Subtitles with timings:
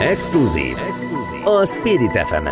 [0.00, 0.76] Exkluzív.
[1.44, 2.48] A Spirit fm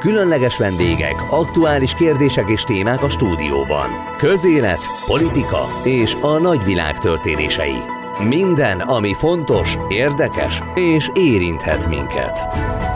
[0.00, 3.88] Különleges vendégek, aktuális kérdések és témák a stúdióban.
[4.18, 7.78] Közélet, politika és a nagyvilág történései.
[8.28, 12.40] Minden, ami fontos, érdekes és érinthet minket.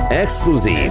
[0.08, 0.90] Exkluzív.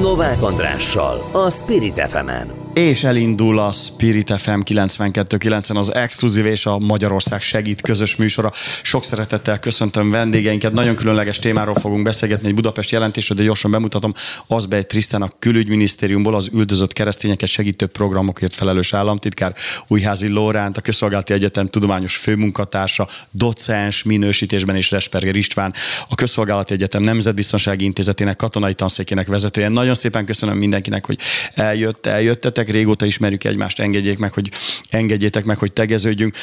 [0.00, 6.66] Novák Andrással, a Spirit fm -en és elindul a Spirit FM 92.9-en az exkluzív és
[6.66, 8.52] a Magyarország segít közös műsora.
[8.82, 14.12] Sok szeretettel köszöntöm vendégeinket, nagyon különleges témáról fogunk beszélgetni, egy Budapest jelentésről, de gyorsan bemutatom.
[14.46, 19.54] Azbej Trisztán a külügyminisztériumból az üldözött keresztényeket segítő programokért felelős államtitkár,
[19.88, 25.74] Újházi Lóránt, a Közszolgálati Egyetem tudományos főmunkatársa, docens minősítésben és Resperger István,
[26.08, 29.68] a Közszolgálati Egyetem Nemzetbiztonsági Intézetének katonai tanszékének vezetője.
[29.68, 31.18] Nagyon szépen köszönöm mindenkinek, hogy
[31.54, 34.50] eljött, eljöttetek ismertek, régóta ismerjük egymást, engedjék meg, hogy
[34.90, 36.34] engedjétek meg, hogy tegeződjünk.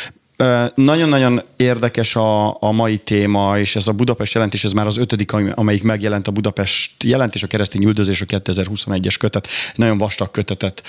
[0.76, 5.32] Nagyon-nagyon érdekes a, a mai téma, és ez a Budapest jelentés, ez már az ötödik,
[5.55, 9.48] amelyik megjelent a Budapest jelentés, a keresztény üldözés, a 2021-es kötet.
[9.76, 10.84] Nagyon vastag kötetet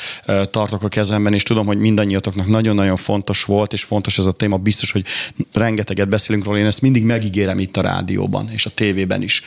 [0.51, 4.57] tartok a kezemben, és tudom, hogy mindannyiatoknak nagyon-nagyon fontos volt, és fontos ez a téma.
[4.57, 5.05] Biztos, hogy
[5.53, 9.43] rengeteget beszélünk róla, én ezt mindig megígérem itt a rádióban, és a tévében is.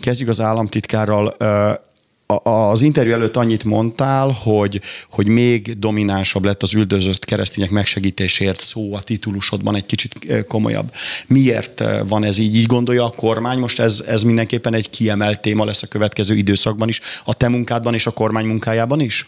[0.00, 1.36] Kezdjük az államtitkárral
[2.36, 4.80] az interjú előtt annyit mondtál, hogy,
[5.10, 10.92] hogy még dominánsabb lett az üldözött keresztények megsegítésért szó a titulusodban egy kicsit eh, komolyabb.
[11.26, 12.56] Miért eh, van ez így?
[12.56, 13.58] Így gondolja a kormány?
[13.58, 17.94] Most ez, ez mindenképpen egy kiemelt téma lesz a következő időszakban is, a te munkádban
[17.94, 19.24] és a kormány munkájában is?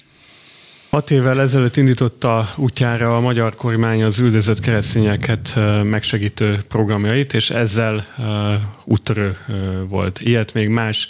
[0.95, 8.07] Hat évvel ezelőtt indította útjára a magyar kormány az üldözött keresztényeket megsegítő programjait, és ezzel
[8.85, 9.37] úttörő
[9.89, 10.19] volt.
[10.23, 11.09] Ilyet még más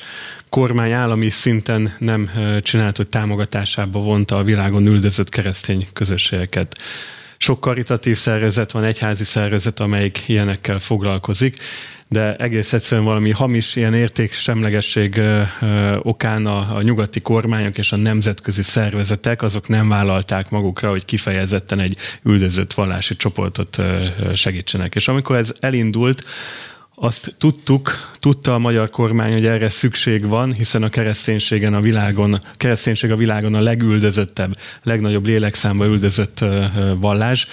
[0.49, 2.31] kormány állami szinten nem
[2.63, 6.79] csinált, hogy támogatásába vonta a világon üldözött keresztény közösségeket.
[7.45, 11.63] Sok karitatív szervezet van, egyházi szervezet, amelyik ilyenekkel foglalkozik,
[12.09, 15.21] de egész egyszerűen valami hamis ilyen értéksemlegesség
[16.03, 21.81] okán a, a nyugati kormányok és a nemzetközi szervezetek azok nem vállalták magukra, hogy kifejezetten
[21.81, 23.83] egy üldözött vallási csoportot
[24.35, 24.95] segítsenek.
[24.95, 26.25] És amikor ez elindult,
[26.95, 32.35] azt tudtuk, tudta a magyar kormány, hogy erre szükség van, hiszen a kereszténységen a világon,
[32.35, 36.45] a kereszténység a világon a legüldözöttebb, legnagyobb lélekszámba üldözött
[36.97, 37.49] vallás,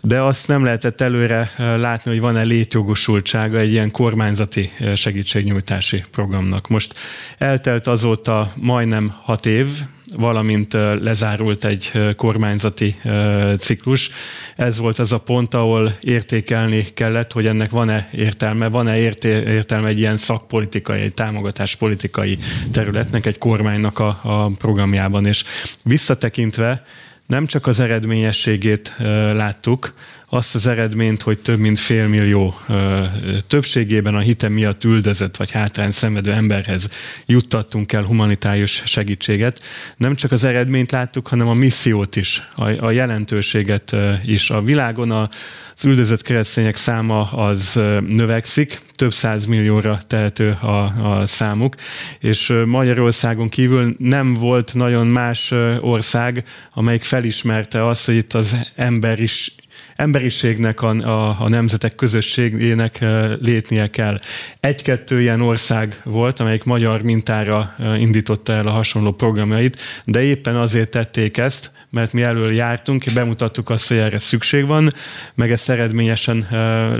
[0.00, 6.68] de azt nem lehetett előre látni, hogy van-e létjogosultsága egy ilyen kormányzati segítségnyújtási programnak.
[6.68, 6.94] Most
[7.38, 9.68] eltelt azóta majdnem hat év,
[10.14, 12.96] valamint lezárult egy kormányzati
[13.58, 14.10] ciklus.
[14.56, 19.98] Ez volt az a pont, ahol értékelni kellett, hogy ennek van-e értelme, van-e értelme egy
[19.98, 22.38] ilyen szakpolitikai, egy támogatáspolitikai
[22.72, 25.26] területnek, egy kormánynak a, a programjában.
[25.26, 25.44] És
[25.82, 26.84] visszatekintve
[27.26, 28.94] nem csak az eredményességét
[29.32, 29.94] láttuk,
[30.28, 32.54] azt az eredményt, hogy több mint félmillió
[33.46, 36.90] többségében a hite miatt üldözött vagy hátrány szenvedő emberhez
[37.26, 39.60] juttattunk el humanitárius segítséget.
[39.96, 44.50] Nem csak az eredményt láttuk, hanem a missziót is, a, a jelentőséget is.
[44.50, 45.28] A világon a,
[45.76, 51.74] az üldözött keresztények száma az növekszik, több százmillióra tehető a, a számuk,
[52.20, 55.50] és Magyarországon kívül nem volt nagyon más
[55.80, 59.54] ország, amelyik felismerte azt, hogy itt az ember is
[59.96, 63.04] emberiségnek, a, a, a nemzetek közösségének
[63.40, 64.18] létnie kell.
[64.60, 70.90] Egy-kettő ilyen ország volt, amelyik magyar mintára indította el a hasonló programjait, de éppen azért
[70.90, 74.92] tették ezt, mert mi elől jártunk, bemutattuk azt, hogy erre szükség van,
[75.34, 76.46] meg ezt eredményesen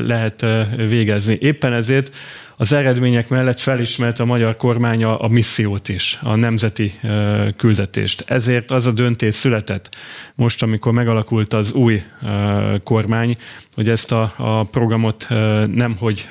[0.07, 0.45] lehet
[0.77, 1.39] végezni.
[1.41, 2.15] Éppen ezért
[2.57, 8.25] az eredmények mellett felismert a magyar kormány a, a missziót is, a nemzeti uh, küldetést.
[8.27, 9.89] Ezért az a döntés született
[10.35, 13.37] most, amikor megalakult az új uh, kormány,
[13.77, 15.27] hogy ezt a, a programot
[15.75, 16.29] nem hogy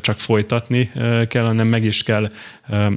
[0.00, 0.90] csak folytatni
[1.28, 2.30] kell, hanem meg is kell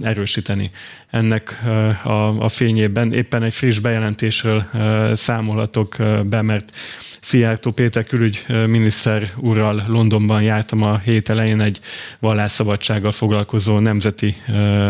[0.01, 0.71] erősíteni.
[1.09, 1.61] Ennek
[2.03, 4.65] a, a fényében éppen egy friss bejelentésről
[5.13, 6.71] számolhatok be, mert
[7.19, 11.79] Szijjártó Péter külügyminiszter úrral Londonban jártam a hét elején egy
[12.19, 14.35] vallásszabadsággal foglalkozó nemzeti,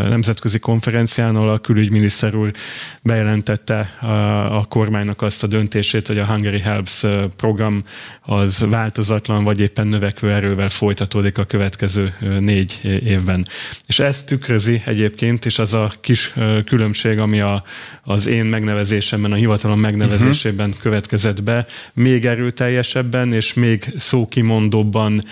[0.10, 2.52] nemzetközi konferencián, ahol a külügyminiszter úr
[3.02, 3.80] bejelentette
[4.52, 7.06] a kormánynak azt a döntését, hogy a Hungary Helps
[7.36, 7.84] program
[8.22, 13.48] az változatlan vagy éppen növekvő erővel folytatódik a következő négy évben.
[13.86, 16.34] És ezt tükrözi egyébként, és az a kis
[16.66, 17.64] különbség, ami a,
[18.04, 20.82] az én megnevezésemben, a hivatalom megnevezésében uh-huh.
[20.82, 25.24] következett be, még erőteljesebben és még szókimondóbban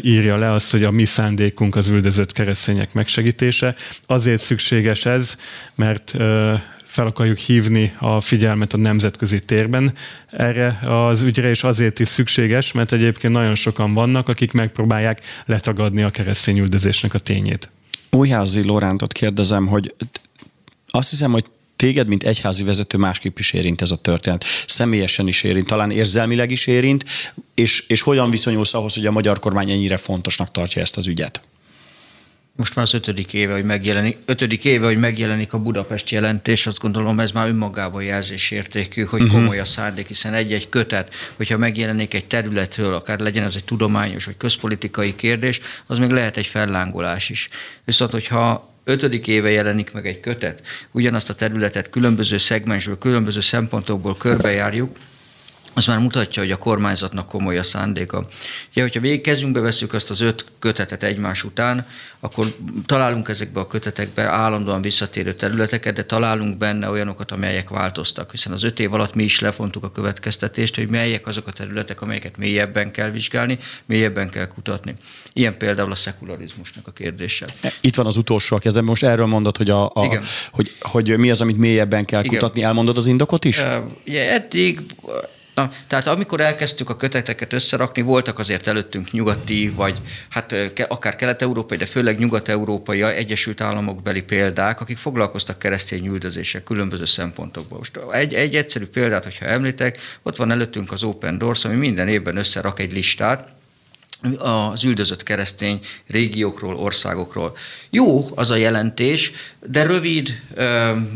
[0.00, 3.74] írja le azt, hogy a mi szándékunk az üldözött keresztények megsegítése.
[4.06, 5.38] Azért szükséges ez,
[5.74, 6.16] mert
[6.96, 9.92] fel akarjuk hívni a figyelmet a nemzetközi térben
[10.30, 16.02] erre az ügyre, és azért is szükséges, mert egyébként nagyon sokan vannak, akik megpróbálják letagadni
[16.02, 17.70] a keresztény üldözésnek a tényét.
[18.10, 19.94] Újházi Lorántot kérdezem, hogy
[20.88, 21.44] azt hiszem, hogy
[21.76, 24.44] téged, mint egyházi vezető másképp is érint ez a történet.
[24.66, 27.04] Személyesen is érint, talán érzelmileg is érint,
[27.54, 31.40] és, és hogyan viszonyulsz ahhoz, hogy a magyar kormány ennyire fontosnak tartja ezt az ügyet?
[32.56, 36.78] Most már az ötödik éve, hogy megjelenik, ötödik éve, hogy megjelenik a Budapest jelentés, azt
[36.78, 39.36] gondolom ez már önmagában jelzésértékű, hogy uh-huh.
[39.36, 44.24] komoly a szándék, hiszen egy-egy kötet, hogyha megjelenik egy területről, akár legyen ez egy tudományos
[44.24, 47.48] vagy közpolitikai kérdés, az még lehet egy fellángolás is.
[47.84, 50.60] Viszont, hogyha ötödik éve jelenik meg egy kötet,
[50.90, 54.96] ugyanazt a területet különböző szegmensből, különböző szempontokból körbejárjuk,
[55.76, 58.24] az már mutatja, hogy a kormányzatnak komoly a szándéka.
[58.70, 61.86] Ugye, hogyha végig kezünkbe veszük azt az öt kötetet egymás után,
[62.20, 62.56] akkor
[62.86, 68.62] találunk ezekbe a kötetekbe állandóan visszatérő területeket, de találunk benne olyanokat, amelyek változtak, hiszen az
[68.62, 72.90] öt év alatt mi is lefontuk a következtetést, hogy melyek azok a területek, amelyeket mélyebben
[72.90, 74.94] kell vizsgálni, mélyebben kell kutatni.
[75.32, 77.46] Ilyen például a szekularizmusnak a kérdése.
[77.80, 80.20] Itt van az utolsó a kezem, most erről mondod, hogy, a, a,
[80.50, 82.38] hogy, hogy mi az, amit mélyebben kell Igen.
[82.38, 83.62] kutatni, elmondod az indokot is?
[84.06, 84.80] Ugye eddig
[85.56, 89.98] Na, tehát amikor elkezdtük a köteteket összerakni, voltak azért előttünk nyugati, vagy
[90.28, 90.54] hát
[90.88, 97.78] akár kelet-európai, de főleg nyugat-európai Egyesült Államok beli példák, akik foglalkoztak keresztény üldözéssel különböző szempontokból.
[97.78, 102.08] Most egy, egy egyszerű példát, hogyha említek, ott van előttünk az Open Doors, ami minden
[102.08, 103.48] évben összerak egy listát,
[104.38, 107.56] az üldözött keresztény régiókról, országokról.
[107.90, 109.32] Jó az a jelentés,
[109.70, 110.42] de rövid,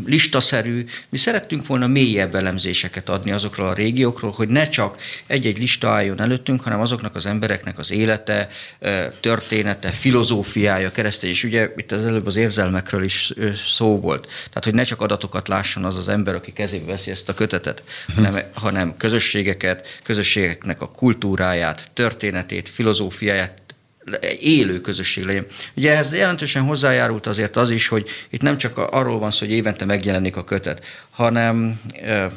[0.05, 0.85] listaszerű.
[1.09, 6.21] Mi szerettünk volna mélyebb elemzéseket adni azokról a régiókról, hogy ne csak egy-egy lista álljon
[6.21, 8.47] előttünk, hanem azoknak az embereknek az élete,
[9.19, 13.33] története, filozófiája, keresztény, és ugye itt az előbb az érzelmekről is
[13.75, 14.25] szó volt.
[14.25, 17.83] Tehát, hogy ne csak adatokat lásson az az ember, aki kezébe veszi ezt a kötetet,
[18.15, 23.60] hanem, hanem közösségeket, közösségeknek a kultúráját, történetét, filozófiáját,
[24.39, 25.45] élő közösség legyen.
[25.75, 29.55] Ugye ehhez jelentősen hozzájárult azért az is, hogy itt nem csak arról van szó, hogy
[29.55, 31.81] évente megjelenik a kötet, hanem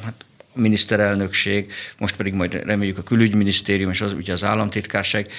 [0.02, 0.24] hát,
[0.54, 5.30] miniszterelnökség, most pedig majd reméljük a külügyminisztérium és az, ugye az államtitkárság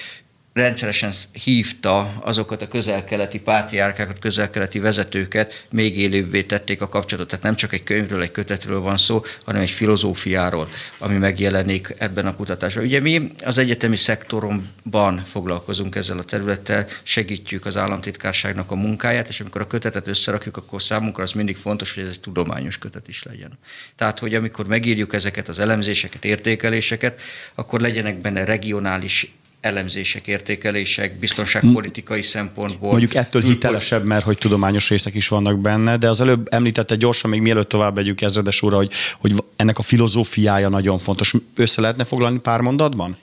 [0.56, 1.12] rendszeresen
[1.44, 7.30] hívta azokat a közelkeleti pátriárkákat, közelkeleti vezetőket, még élőbbé tették a kapcsolatot.
[7.30, 10.68] Tehát nem csak egy könyvről, egy kötetről van szó, hanem egy filozófiáról,
[10.98, 12.84] ami megjelenik ebben a kutatásban.
[12.84, 19.40] Ugye mi az egyetemi szektoromban foglalkozunk ezzel a területtel, segítjük az államtitkárságnak a munkáját, és
[19.40, 23.22] amikor a kötetet összerakjuk, akkor számunkra az mindig fontos, hogy ez egy tudományos kötet is
[23.22, 23.58] legyen.
[23.96, 27.20] Tehát, hogy amikor megírjuk ezeket az elemzéseket, értékeléseket,
[27.54, 29.34] akkor legyenek benne regionális
[29.66, 32.90] elemzések, értékelések, biztonságpolitikai szempontból.
[32.90, 37.30] Mondjuk ettől hitelesebb, mert hogy tudományos részek is vannak benne, de az előbb említette gyorsan,
[37.30, 41.34] még mielőtt tovább megyünk ezredes úrra, hogy, hogy ennek a filozófiája nagyon fontos.
[41.54, 43.16] Össze lehetne foglalni pár mondatban?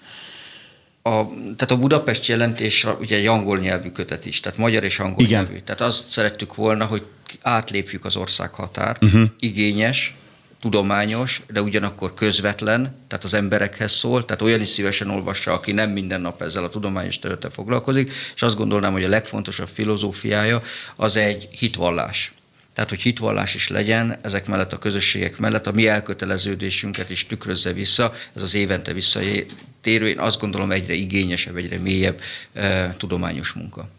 [1.02, 5.26] A, tehát a Budapest jelentés ugye egy angol nyelvű kötet is, tehát magyar és angol
[5.26, 5.44] Igen.
[5.44, 5.60] nyelvű.
[5.60, 7.04] Tehát azt szerettük volna, hogy
[7.42, 9.24] átlépjük az országhatárt, uh-huh.
[9.40, 10.16] igényes,
[10.64, 15.90] tudományos, de ugyanakkor közvetlen, tehát az emberekhez szól, tehát olyan is szívesen olvassa, aki nem
[15.90, 20.62] minden nap ezzel a tudományos területen foglalkozik, és azt gondolnám, hogy a legfontosabb filozófiája
[20.96, 22.34] az egy hitvallás.
[22.74, 27.74] Tehát, hogy hitvallás is legyen, ezek mellett a közösségek mellett a mi elköteleződésünket is tükrözze
[27.74, 32.22] vissza, ez az évente visszatérő, én azt gondolom egyre igényesebb, egyre mélyebb
[32.54, 33.90] e, tudományos munka.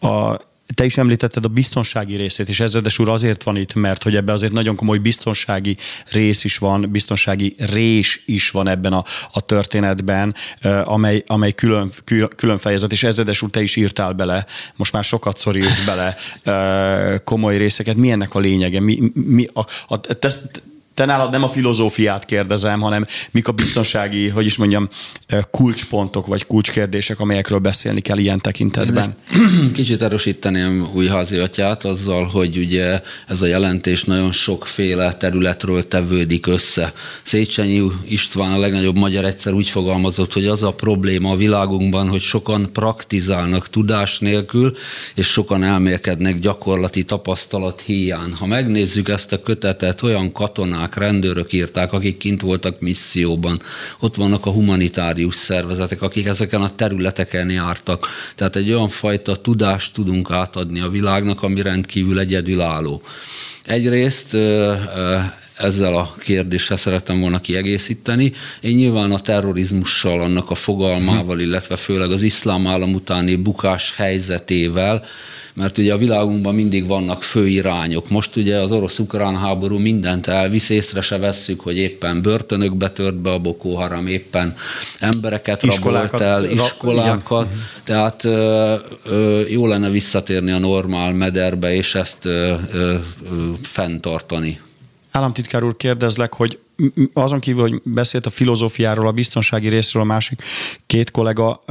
[0.00, 0.40] A
[0.74, 4.34] te is említetted a biztonsági részét, és ezredes úr azért van itt, mert hogy ebben
[4.34, 5.76] azért nagyon komoly biztonsági
[6.10, 10.34] rész is van, biztonsági rés is van ebben a, a történetben,
[10.84, 11.92] amely, amely külön,
[12.36, 14.46] külön fejezet, és ezredes úr te is írtál bele,
[14.76, 16.16] most már sokat szorírsz bele
[17.24, 17.96] komoly részeket.
[17.96, 18.80] Mi ennek a lényege?
[18.80, 20.30] Mi, mi a, a, te,
[21.00, 24.88] te nálad nem a filozófiát kérdezem, hanem mik a biztonsági, hogy is mondjam,
[25.50, 29.14] kulcspontok vagy kulcskérdések, amelyekről beszélni kell ilyen tekintetben.
[29.72, 31.08] Kicsit erősíteném új
[31.40, 36.92] atyát azzal, hogy ugye ez a jelentés nagyon sokféle területről tevődik össze.
[37.22, 42.20] Széchenyi István a legnagyobb magyar egyszer úgy fogalmazott, hogy az a probléma a világunkban, hogy
[42.20, 44.76] sokan praktizálnak tudás nélkül,
[45.14, 48.32] és sokan elmélkednek gyakorlati tapasztalat hiány.
[48.32, 53.60] Ha megnézzük ezt a kötetet, olyan katonák, katonák, rendőrök írták, akik kint voltak misszióban.
[54.00, 58.06] Ott vannak a humanitárius szervezetek, akik ezeken a területeken jártak.
[58.34, 63.02] Tehát egy olyan fajta tudást tudunk átadni a világnak, ami rendkívül egyedülálló.
[63.64, 64.36] Egyrészt
[65.56, 68.32] ezzel a kérdéssel szerettem volna kiegészíteni.
[68.60, 75.04] Én nyilván a terrorizmussal, annak a fogalmával, illetve főleg az iszlám állam utáni bukás helyzetével
[75.60, 78.08] mert ugye a világunkban mindig vannak fő irányok.
[78.08, 83.30] Most ugye az orosz-ukrán háború mindent elvisz, észre se vesszük, hogy éppen börtönökbe tört be
[83.30, 84.54] a Boko Haram, éppen
[84.98, 87.64] embereket iskolákat, rabolt el, iskolákat, igen.
[87.84, 88.74] tehát ö,
[89.04, 92.94] ö, jó lenne visszatérni a normál mederbe, és ezt ö, ö,
[93.30, 94.60] ö, fenntartani.
[95.10, 96.58] Államtitkár úr, kérdezlek, hogy
[97.12, 100.42] azon kívül, hogy beszélt a filozófiáról, a biztonsági részről a másik
[100.86, 101.64] két kollega,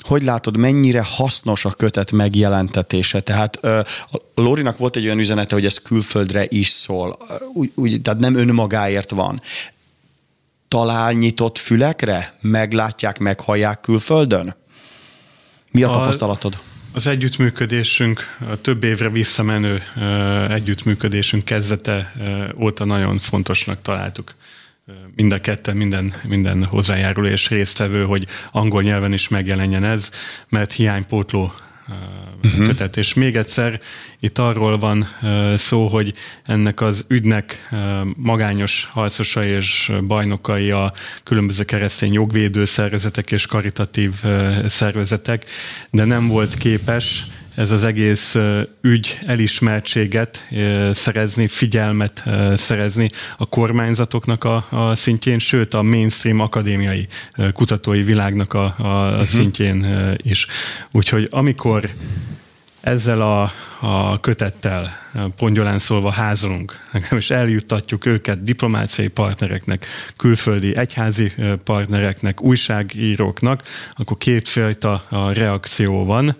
[0.00, 3.20] hogy látod, mennyire hasznos a kötet megjelentetése?
[3.20, 3.86] Tehát a
[4.34, 7.18] Lórinak volt egy olyan üzenete, hogy ez külföldre is szól,
[7.52, 9.40] úgy, úgy, tehát nem önmagáért van.
[10.68, 12.36] Talál nyitott fülekre?
[12.40, 14.56] Meglátják, meghallják külföldön?
[15.70, 16.56] Mi a, a tapasztalatod?
[16.96, 19.82] Az együttműködésünk, a több évre visszamenő
[20.50, 22.12] együttműködésünk kezdete
[22.58, 24.34] óta nagyon fontosnak találtuk
[25.14, 30.10] mind a ketten, minden, minden hozzájáruló és résztvevő, hogy angol nyelven is megjelenjen ez,
[30.48, 31.52] mert hiánypótló
[32.44, 32.66] uh-huh.
[32.66, 32.96] kötet.
[32.96, 33.80] És még egyszer,
[34.20, 35.08] itt arról van
[35.56, 36.14] szó, hogy
[36.44, 37.68] ennek az ügynek
[38.16, 44.12] magányos harcosai és bajnokai a különböző keresztény jogvédő szervezetek és karitatív
[44.66, 45.44] szervezetek,
[45.90, 48.36] de nem volt képes ez az egész
[48.80, 50.48] ügy elismertséget
[50.92, 57.06] szerezni, figyelmet szerezni a kormányzatoknak a, a szintjén, sőt a mainstream akadémiai
[57.52, 59.24] kutatói világnak a, a uh-huh.
[59.24, 59.86] szintjén
[60.22, 60.46] is.
[60.90, 61.90] Úgyhogy amikor
[62.80, 64.96] ezzel a, a kötettel,
[65.36, 69.86] pongyolán szólva házolunk, és eljuttatjuk őket diplomáciai partnereknek,
[70.16, 71.32] külföldi egyházi
[71.64, 73.62] partnereknek, újságíróknak,
[73.94, 76.36] akkor kétfajta a reakció van.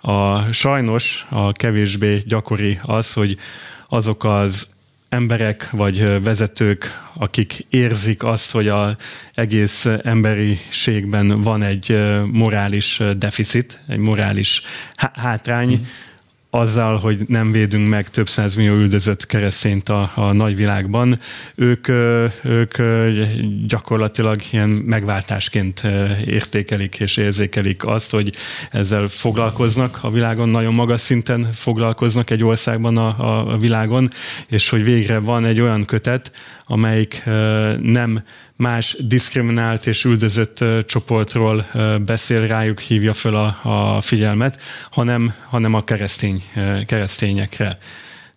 [0.00, 3.36] A, sajnos a kevésbé gyakori az, hogy
[3.88, 4.68] azok az
[5.08, 8.94] emberek vagy vezetők, akik érzik azt, hogy az
[9.34, 11.98] egész emberiségben van egy
[12.32, 14.62] morális deficit, egy morális
[14.96, 15.82] hátrány, mm
[16.50, 21.20] azzal, hogy nem védünk meg több millió üldözött keresztényt a, a nagyvilágban,
[21.54, 21.88] ők,
[22.42, 22.76] ők
[23.66, 25.82] gyakorlatilag ilyen megváltásként
[26.26, 28.34] értékelik és érzékelik azt, hogy
[28.70, 34.08] ezzel foglalkoznak a világon, nagyon magas szinten foglalkoznak egy országban a, a világon,
[34.48, 36.32] és hogy végre van egy olyan kötet,
[36.66, 37.22] amelyik
[37.80, 38.22] nem
[38.60, 41.66] más diszkriminált és üldözött csoportról
[42.04, 43.60] beszél, rájuk hívja fel a,
[43.96, 46.44] a figyelmet, hanem, hanem a keresztény,
[46.86, 47.78] keresztényekre.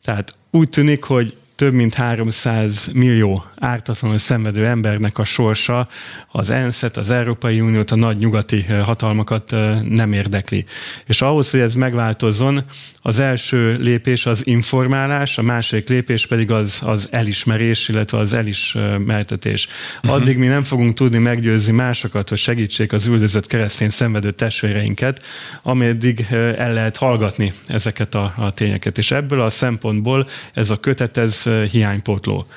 [0.04, 5.88] Tehát úgy tűnik, hogy több mint 300 millió ártatlanul szenvedő embernek a sorsa
[6.32, 9.52] az ENSZ-et, az Európai Uniót, a nagy nyugati hatalmakat
[9.90, 10.66] nem érdekli.
[11.06, 12.64] És ahhoz, hogy ez megváltozzon,
[13.06, 19.68] az első lépés az informálás, a másik lépés pedig az, az elismerés, illetve az elismertetés.
[19.96, 20.14] Uh-huh.
[20.14, 25.22] Addig mi nem fogunk tudni meggyőzni másokat, hogy segítsék az üldözött keresztény szenvedő testvéreinket,
[25.62, 28.98] ameddig el lehet hallgatni ezeket a, a tényeket.
[28.98, 32.48] És ebből a szempontból ez a kötet, ez hiánypótló.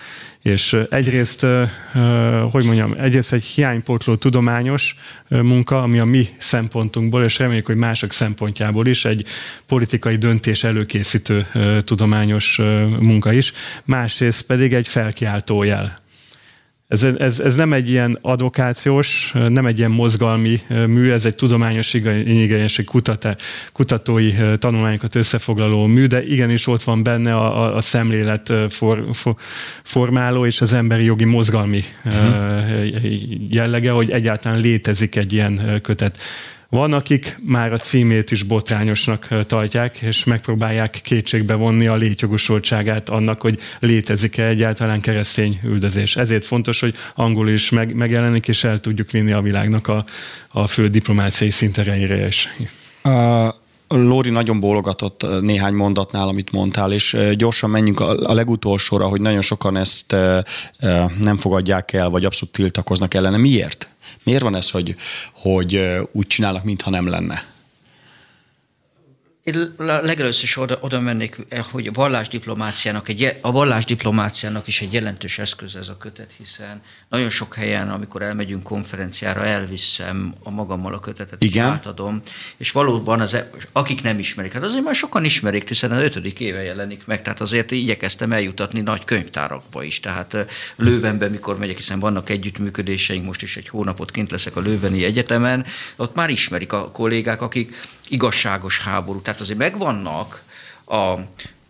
[0.43, 1.47] És egyrészt,
[2.51, 4.97] hogy mondjam, egyrészt egy hiánypótló tudományos
[5.29, 9.27] munka, ami a mi szempontunkból, és reméljük, hogy mások szempontjából is egy
[9.67, 11.47] politikai döntés előkészítő
[11.85, 12.57] tudományos
[13.01, 13.53] munka is,
[13.85, 16.05] másrészt pedig egy felkiáltó jel
[16.89, 21.95] ez, ez, ez nem egy ilyen advokációs, nem egy ilyen mozgalmi mű, ez egy tudományos
[21.95, 23.37] igényesség kutatá,
[23.73, 29.37] kutatói tanulmányokat összefoglaló mű, de igenis ott van benne a, a szemlélet for, for,
[29.83, 33.03] formáló és az emberi jogi mozgalmi uh-huh.
[33.51, 36.19] jellege, hogy egyáltalán létezik egy ilyen kötet.
[36.77, 43.41] Van, akik már a címét is botrányosnak tartják, és megpróbálják kétségbe vonni a létjogosultságát annak,
[43.41, 46.17] hogy létezik-e egyáltalán keresztény üldözés.
[46.17, 50.05] Ezért fontos, hogy angol is meg, megjelenik, és el tudjuk vinni a világnak a,
[50.49, 52.49] a fő diplomáciai szintereire is.
[53.05, 53.55] Uh...
[53.89, 59.77] Lóri nagyon bólogatott néhány mondatnál, amit mondtál, és gyorsan menjünk a legutolsóra, hogy nagyon sokan
[59.77, 60.17] ezt
[61.21, 63.37] nem fogadják el, vagy abszolút tiltakoznak ellene.
[63.37, 63.89] Miért?
[64.23, 64.95] Miért van ez, hogy,
[65.33, 65.81] hogy
[66.13, 67.56] úgy csinálnak, mintha nem lenne?
[69.47, 74.93] Én legelőször is oda, oda mennék, eh, hogy a vallásdiplomáciának, egy, a vallásdiplomáciának is egy
[74.93, 80.95] jelentős eszköz ez a kötet, hiszen nagyon sok helyen, amikor elmegyünk konferenciára, elviszem a magammal
[80.95, 81.65] a kötetet, Igen?
[81.67, 82.21] és átadom.
[82.57, 86.41] És valóban, az, e- akik nem ismerik, hát azért már sokan ismerik, hiszen az ötödik
[86.41, 90.01] éve jelenik meg, tehát azért igyekeztem eljutatni nagy könyvtárakba is.
[90.01, 94.61] Tehát eh, Lővenbe, mikor megyek, hiszen vannak együttműködéseink, most is egy hónapot kint leszek a
[94.61, 95.65] Lőveni Egyetemen,
[95.97, 97.75] ott már ismerik a kollégák, akik
[98.09, 99.21] igazságos háború.
[99.21, 100.43] Tehát azért megvannak
[100.85, 101.15] a,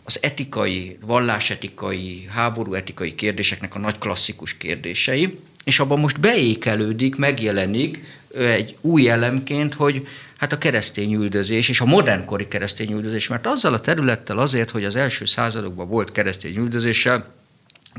[0.04, 8.04] az etikai, vallásetikai, háború etikai kérdéseknek a nagy klasszikus kérdései, és abban most beékelődik, megjelenik
[8.34, 13.74] egy új elemként, hogy hát a keresztény üldözés, és a modernkori keresztény üldözés, mert azzal
[13.74, 17.34] a területtel azért, hogy az első századokban volt keresztény üldözéssel,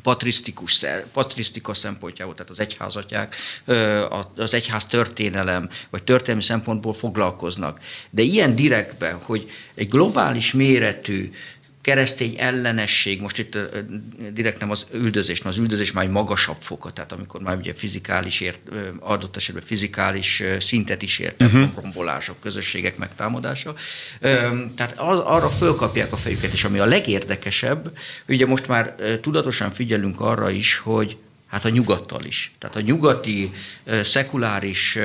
[0.03, 3.35] patrisztikus, patrisztika szempontjából, tehát az egyházatják,
[4.35, 7.79] az egyház történelem, vagy történelmi szempontból foglalkoznak.
[8.09, 11.31] De ilyen direktben, hogy egy globális méretű
[11.87, 13.57] keresztény ellenesség, most itt
[14.33, 17.73] direkt nem az üldözés, mert az üldözés már egy magasabb foka, tehát amikor már ugye
[17.73, 18.59] fizikális ért,
[18.99, 21.69] adott esetben fizikális szintet is ért, uh-huh.
[21.75, 23.73] rombolások, közösségek megtámadása.
[24.75, 30.21] Tehát az, arra fölkapják a fejüket, és ami a legérdekesebb, ugye most már tudatosan figyelünk
[30.21, 31.17] arra is, hogy
[31.47, 32.51] hát a nyugattal is.
[32.59, 33.51] Tehát a nyugati
[34.01, 34.97] szekuláris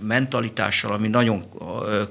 [0.00, 1.44] mentalitással, ami nagyon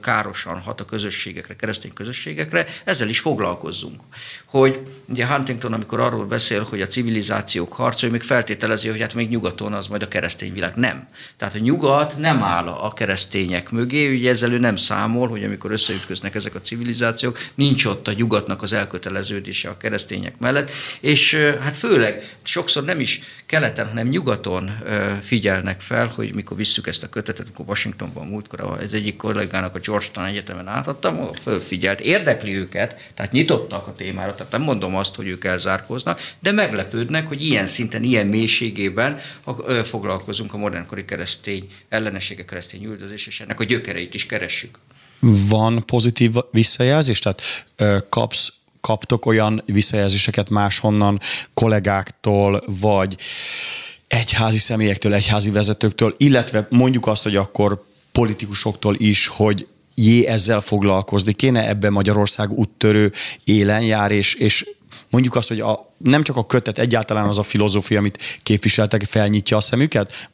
[0.02, 4.02] károsan hat a közösségekre, keresztény közösségekre, ezzel is foglalkozzunk.
[4.46, 9.14] Hogy ugye Huntington, amikor arról beszél, hogy a civilizációk harca, ő még feltételezi, hogy hát
[9.14, 10.76] még nyugaton az majd a keresztény világ.
[10.76, 11.08] Nem.
[11.38, 15.72] Tehát a nyugat nem áll a keresztények mögé, ugye ezzel ő nem számol, hogy amikor
[15.72, 21.78] összeütköznek ezek a civilizációk, nincs ott a nyugatnak az elköteleződése a keresztények mellett, és hát
[21.78, 23.22] főleg sokszor nem is
[23.54, 24.72] keleten, hanem nyugaton
[25.22, 29.80] figyelnek fel, hogy mikor visszük ezt a kötetet, akkor Washingtonban múltkor ez egyik kollégának a
[29.80, 35.28] Georgetown Egyetemen átadtam, fölfigyelt, érdekli őket, tehát nyitottak a témára, tehát nem mondom azt, hogy
[35.28, 39.20] ők elzárkóznak, de meglepődnek, hogy ilyen szinten, ilyen mélységében
[39.84, 44.80] foglalkozunk a modernkori keresztény ellenessége, keresztény üldözés, és ennek a gyökereit is keressük.
[45.50, 47.20] Van pozitív visszajelzés?
[47.20, 47.66] Tehát
[48.10, 48.54] kapsz
[48.88, 51.20] kaptok olyan visszajelzéseket máshonnan,
[51.54, 53.16] kollégáktól, vagy
[54.08, 61.34] egyházi személyektől, egyházi vezetőktől, illetve mondjuk azt, hogy akkor politikusoktól is, hogy jé ezzel foglalkozni,
[61.34, 63.12] kéne ebben Magyarország úttörő
[63.44, 64.70] élen jár, és, és
[65.10, 69.58] mondjuk azt, hogy a, nem csak a kötet, egyáltalán az a filozófia, amit képviseltek, felnyitja
[69.58, 70.30] a szemüket?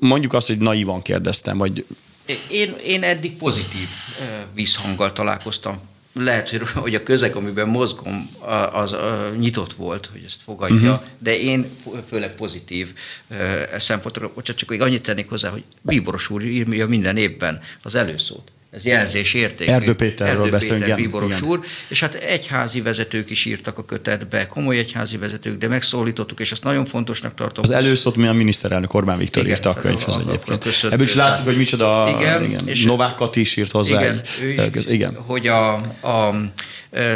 [0.00, 1.86] Mondjuk azt, hogy naívan kérdeztem, vagy...
[2.48, 3.88] Én, én eddig pozitív
[4.54, 8.30] visszhanggal találkoztam lehet, hogy a közeg, amiben mozgom,
[8.72, 8.96] az,
[9.38, 11.08] nyitott volt, hogy ezt fogadja, uh-huh.
[11.18, 11.66] de én
[12.08, 12.92] főleg pozitív
[13.78, 18.84] szempontról, csak még annyit tennék hozzá, hogy Bíboros úr írja minden évben az előszót ez
[18.84, 19.68] jelzés érték.
[19.68, 20.82] Erdő Péterről beszélünk.
[20.82, 25.68] Péter, Bíboros úr, és hát egyházi vezetők is írtak a kötetbe, komoly egyházi vezetők, de
[25.68, 27.64] megszólítottuk, és azt nagyon fontosnak tartom.
[27.64, 30.64] Az előszót mi a miniszterelnök Orbán Viktor igen, írta a könyvhez egyébként.
[30.82, 34.00] Ebből is látszik, hogy micsoda igen, igen, és Novákat is írt hozzá.
[34.00, 35.14] Igen, egy, ő is, igen.
[35.14, 36.34] hogy a, a, a,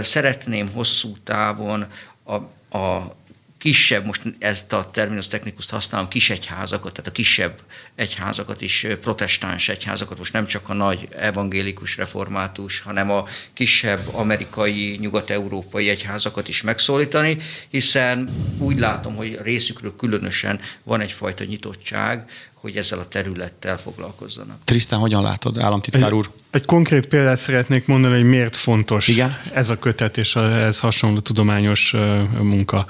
[0.02, 1.86] szeretném hosszú távon
[2.24, 2.34] a,
[2.78, 3.16] a
[3.58, 7.58] kisebb, most ezt a terminus technikust használom, kis egyházakat, tehát a kisebb
[7.94, 14.96] egyházakat is, protestáns egyházakat, most nem csak a nagy evangélikus református, hanem a kisebb amerikai,
[15.00, 17.38] nyugat-európai egyházakat is megszólítani,
[17.68, 24.56] hiszen úgy látom, hogy részükről különösen van egyfajta nyitottság, hogy ezzel a területtel foglalkozzanak.
[24.64, 26.24] Trisztán, hogyan látod, államtitkár úr?
[26.24, 29.38] Egy, egy konkrét példát szeretnék mondani, hogy miért fontos Igen?
[29.52, 31.94] ez a kötet és ez hasonló tudományos
[32.40, 32.86] munka.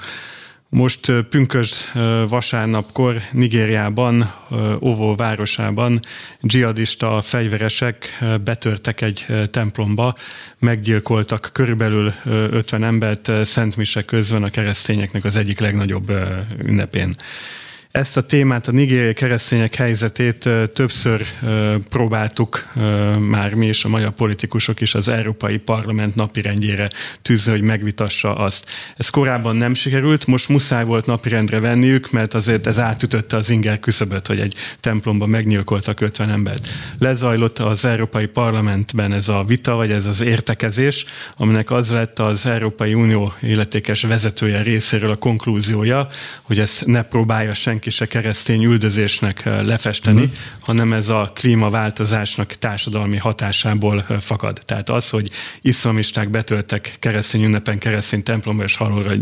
[0.69, 1.91] Most pünkös
[2.29, 4.33] vasárnapkor Nigériában,
[4.79, 5.99] Ovo városában
[6.41, 10.15] dzsihadista fegyveresek betörtek egy templomba,
[10.59, 16.11] meggyilkoltak körülbelül 50 embert Szentmise közben a keresztényeknek az egyik legnagyobb
[16.63, 17.15] ünnepén.
[17.91, 21.25] Ezt a témát, a nigériai keresztények helyzetét többször
[21.89, 22.67] próbáltuk
[23.19, 26.89] már mi és a magyar politikusok is az Európai Parlament napirendjére
[27.21, 28.69] tűzni, hogy megvitassa azt.
[28.97, 33.79] Ez korábban nem sikerült, most muszáj volt napirendre venniük, mert azért ez átütötte az inger
[33.79, 36.67] küszöböt, hogy egy templomban megnyilkoltak 50 embert.
[36.99, 41.05] Lezajlott az Európai Parlamentben ez a vita, vagy ez az értekezés,
[41.37, 46.07] aminek az lett az Európai Unió illetékes vezetője részéről a konklúziója,
[46.41, 50.37] hogy ezt ne próbálja senki senki se keresztény üldözésnek lefesteni, uh-huh.
[50.59, 54.61] hanem ez a klímaváltozásnak társadalmi hatásából fakad.
[54.65, 55.29] Tehát az, hogy
[55.61, 59.13] iszlamisták betöltek keresztény ünnepen keresztény templomba és halóra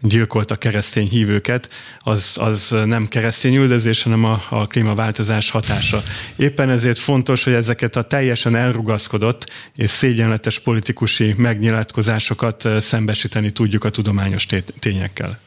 [0.00, 6.02] gyilkoltak keresztény hívőket, az, az nem keresztény üldözés, hanem a, a klímaváltozás hatása.
[6.36, 13.90] Éppen ezért fontos, hogy ezeket a teljesen elrugaszkodott és szégyenletes politikusi megnyilatkozásokat szembesíteni tudjuk a
[13.90, 14.46] tudományos
[14.78, 15.38] tényekkel.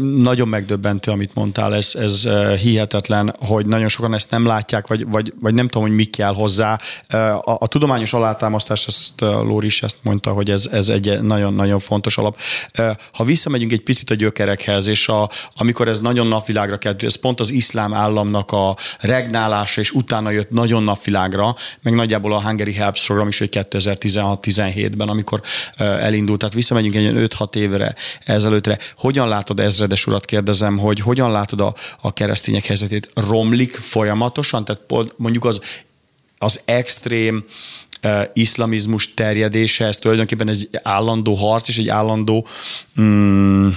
[0.00, 2.28] Nagyon megdöbbentő, amit mondtál, ez, ez
[2.60, 6.34] hihetetlen, hogy nagyon sokan ezt nem látják, vagy, vagy, vagy nem tudom, hogy mi kell
[6.34, 6.78] hozzá.
[7.08, 12.18] A, a tudományos alátámasztás, ezt Lóri is ezt mondta, hogy ez, ez egy nagyon-nagyon fontos
[12.18, 12.38] alap.
[13.12, 17.40] Ha visszamegyünk egy picit a gyökerekhez, és a, amikor ez nagyon napvilágra került, ez pont
[17.40, 23.06] az iszlám államnak a regnálása, és utána jött nagyon napvilágra, meg nagyjából a Hungary Helps
[23.06, 25.40] program is, hogy 2016-17-ben, amikor
[25.76, 26.38] elindult.
[26.38, 28.78] Tehát visszamegyünk egy 5-6 évre ezelőttre.
[28.96, 33.10] Hogyan látod látod, ezredes urat kérdezem, hogy hogyan látod a, a keresztények helyzetét?
[33.14, 34.64] Romlik folyamatosan?
[34.64, 34.82] Tehát
[35.16, 35.60] mondjuk az
[36.38, 37.44] az extrém
[38.32, 42.46] iszlamizmus terjedése, ez tulajdonképpen egy állandó harc és egy állandó
[43.00, 43.68] mm,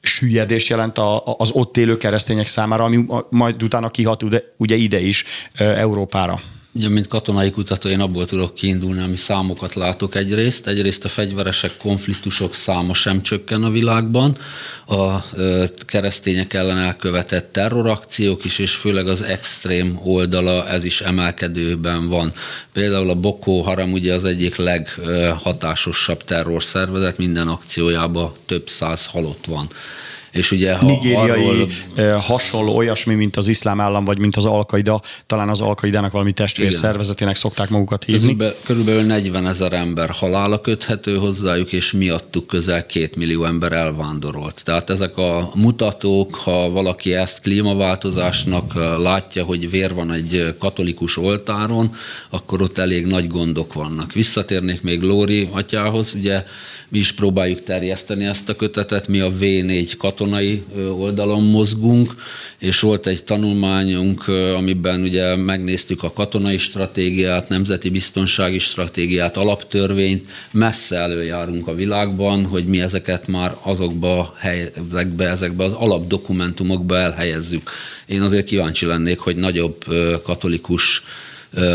[0.00, 4.22] süllyedés jelent a, az ott élő keresztények számára, ami majd utána kihat
[4.56, 5.24] ugye ide is
[5.56, 6.40] Európára.
[6.74, 10.66] Ugye, mint katonai kutató, én abból tudok kiindulni, ami számokat látok egyrészt.
[10.66, 14.36] Egyrészt a fegyveresek konfliktusok száma sem csökken a világban,
[14.86, 15.24] a
[15.86, 22.32] keresztények ellen elkövetett terrorakciók is, és főleg az extrém oldala, ez is emelkedőben van.
[22.72, 29.68] Például a Boko Haram ugye az egyik leghatásosabb terrorszervezet, minden akciójában több száz halott van.
[30.32, 32.18] És ugye ha Nigériai arról...
[32.18, 36.72] hasonló olyasmi, mint az iszlám állam, vagy mint az Alkaida, talán az Alkaidának valami testvér
[36.72, 38.20] szervezetének szokták magukat hívni.
[38.20, 44.60] Körülbelül, körülbelül 40 ezer ember halála köthető hozzájuk, és miattuk közel két millió ember elvándorolt.
[44.64, 51.94] Tehát ezek a mutatók, ha valaki ezt klímaváltozásnak látja, hogy vér van egy katolikus oltáron,
[52.30, 54.12] akkor ott elég nagy gondok vannak.
[54.12, 56.44] Visszatérnék még Lóri atyához, ugye
[56.92, 60.62] mi is próbáljuk terjeszteni ezt a kötetet, mi a V4 katonai
[60.98, 62.14] oldalon mozgunk,
[62.58, 70.96] és volt egy tanulmányunk, amiben ugye megnéztük a katonai stratégiát, nemzeti biztonsági stratégiát, alaptörvényt, messze
[70.96, 74.34] előjárunk a világban, hogy mi ezeket már azokba,
[74.90, 77.70] ezekbe, ezekbe az alapdokumentumokba elhelyezzük.
[78.06, 79.84] Én azért kíváncsi lennék, hogy nagyobb
[80.22, 81.02] katolikus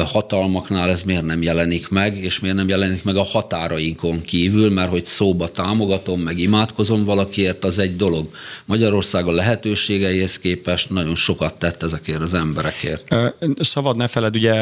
[0.05, 4.89] hatalmaknál ez miért nem jelenik meg, és miért nem jelenik meg a határainkon kívül, mert
[4.89, 8.29] hogy szóba támogatom, meg imádkozom valakiért, az egy dolog.
[8.65, 13.15] Magyarország a lehetőségeihez képest nagyon sokat tett ezekért az emberekért.
[13.59, 14.55] Szabad ne feled, ugye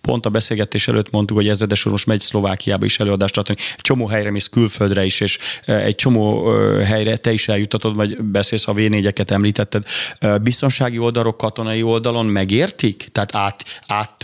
[0.00, 3.58] pont a beszélgetés előtt mondtuk, hogy ezredes úr most megy Szlovákiába is előadást tartani.
[3.76, 6.46] Csomó helyre mész külföldre is, és egy csomó
[6.84, 8.80] helyre te is eljutatod, vagy beszélsz, a v
[9.26, 9.84] említetted.
[10.42, 13.08] Biztonsági oldalok, katonai oldalon megértik?
[13.12, 13.64] Tehát át,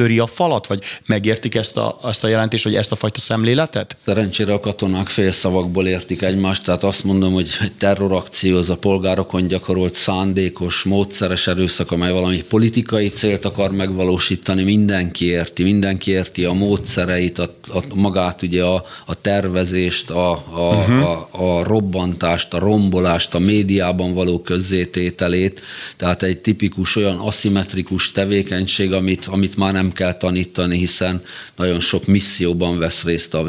[0.05, 3.97] áttöri a falat, vagy megértik ezt a, ezt a jelentést, vagy ezt a fajta szemléletet?
[4.05, 9.47] Szerencsére a katonák félszavakból értik egymást, tehát azt mondom, hogy egy terrorakció az a polgárokon
[9.47, 16.53] gyakorolt szándékos, módszeres erőszak, amely valami politikai célt akar megvalósítani, mindenki érti, mindenki érti a
[16.53, 21.11] módszereit, a, a magát ugye a, a tervezést, a, a, uh-huh.
[21.11, 25.61] a, a robbantást, a rombolást, a médiában való közzétételét,
[25.97, 31.23] tehát egy tipikus olyan aszimmetrikus tevékenység, amit, amit már nem kell tanítani, hiszen
[31.57, 33.49] nagyon sok misszióban vesz részt a v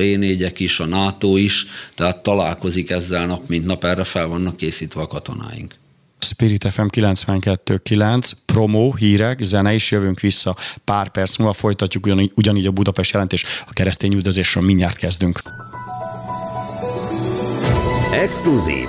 [0.58, 5.08] is, a NATO is, tehát találkozik ezzel nap mint nap, erre fel vannak készítve a
[5.08, 5.76] katonáink.
[6.20, 10.56] Spirit FM 92.9, promo, hírek, zene is jövünk vissza.
[10.84, 13.46] Pár perc múlva folytatjuk ugyanígy, ugyanígy a Budapest jelentés.
[13.68, 15.42] A keresztény üldözésről mindjárt kezdünk.
[18.14, 18.88] Exkluzív.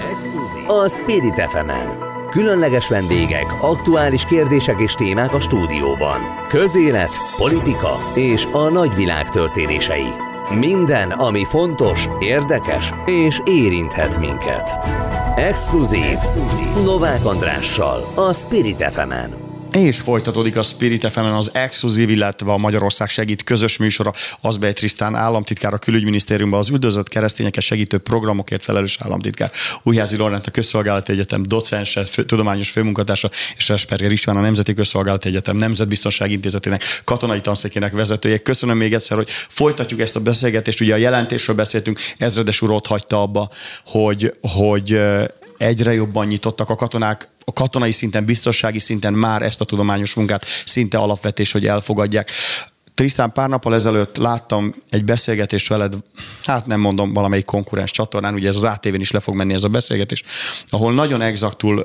[0.66, 2.05] A Spirit fm -en.
[2.36, 6.20] Különleges vendégek, aktuális kérdések és témák a stúdióban.
[6.48, 10.08] Közélet, politika és a nagyvilág történései.
[10.58, 14.70] Minden, ami fontos, érdekes és érinthet minket.
[15.36, 16.18] Exkluzív.
[16.84, 19.45] Novák Andrással, a Spirit fm -en.
[19.72, 24.12] És folytatódik a Spirit fm az exkluzív, illetve a Magyarország segít közös műsora.
[24.40, 29.50] Azbej Trisztán államtitkár a külügyminisztériumban az üldözött keresztényeket segítő programokért felelős államtitkár.
[29.82, 35.28] Újházi Lorent a Közszolgálati Egyetem docense, fő, tudományos főmunkatársa, és Resperger István a Nemzeti Közszolgálati
[35.28, 38.38] Egyetem Nemzetbiztonsági Intézetének katonai tanszékének vezetője.
[38.38, 40.80] Köszönöm még egyszer, hogy folytatjuk ezt a beszélgetést.
[40.80, 43.50] Ugye a jelentésről beszéltünk, ezredes úr ott hagyta abba,
[43.84, 44.98] hogy, hogy
[45.56, 50.46] egyre jobban nyitottak a katonák, a katonai szinten, biztonsági szinten már ezt a tudományos munkát
[50.64, 52.30] szinte alapvetés, hogy elfogadják.
[52.94, 55.94] Trisztán, pár nappal ezelőtt láttam egy beszélgetést veled,
[56.42, 59.64] hát nem mondom, valamelyik konkurens csatornán, ugye ez az ATV-n is le fog menni ez
[59.64, 60.22] a beszélgetés,
[60.68, 61.84] ahol nagyon exaktul,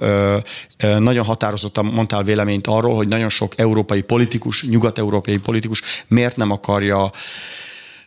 [0.78, 7.12] nagyon határozottan mondtál véleményt arról, hogy nagyon sok európai politikus, nyugat-európai politikus miért nem akarja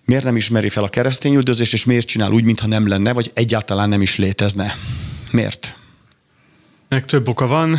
[0.05, 3.31] miért nem ismeri fel a keresztény üldözést, és miért csinál úgy, mintha nem lenne, vagy
[3.35, 4.77] egyáltalán nem is létezne.
[5.34, 5.74] Miért?
[6.88, 7.78] Meg több oka van.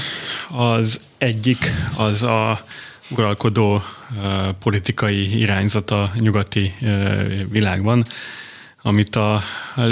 [0.50, 2.66] Az egyik az a
[3.10, 3.84] uralkodó
[4.60, 6.74] politikai irányzat a nyugati
[7.50, 8.06] világban,
[8.82, 9.42] amit a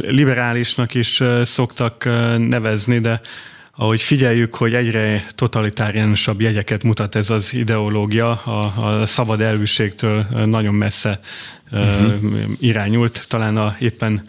[0.02, 2.04] liberálisnak is szoktak
[2.38, 3.22] nevezni, de
[3.76, 10.74] ahogy figyeljük, hogy egyre totalitáriánusabb jegyeket mutat ez az ideológia, a, a szabad elvűségtől nagyon
[10.74, 11.20] messze
[11.72, 12.14] uh-huh.
[12.60, 14.28] irányult, talán a éppen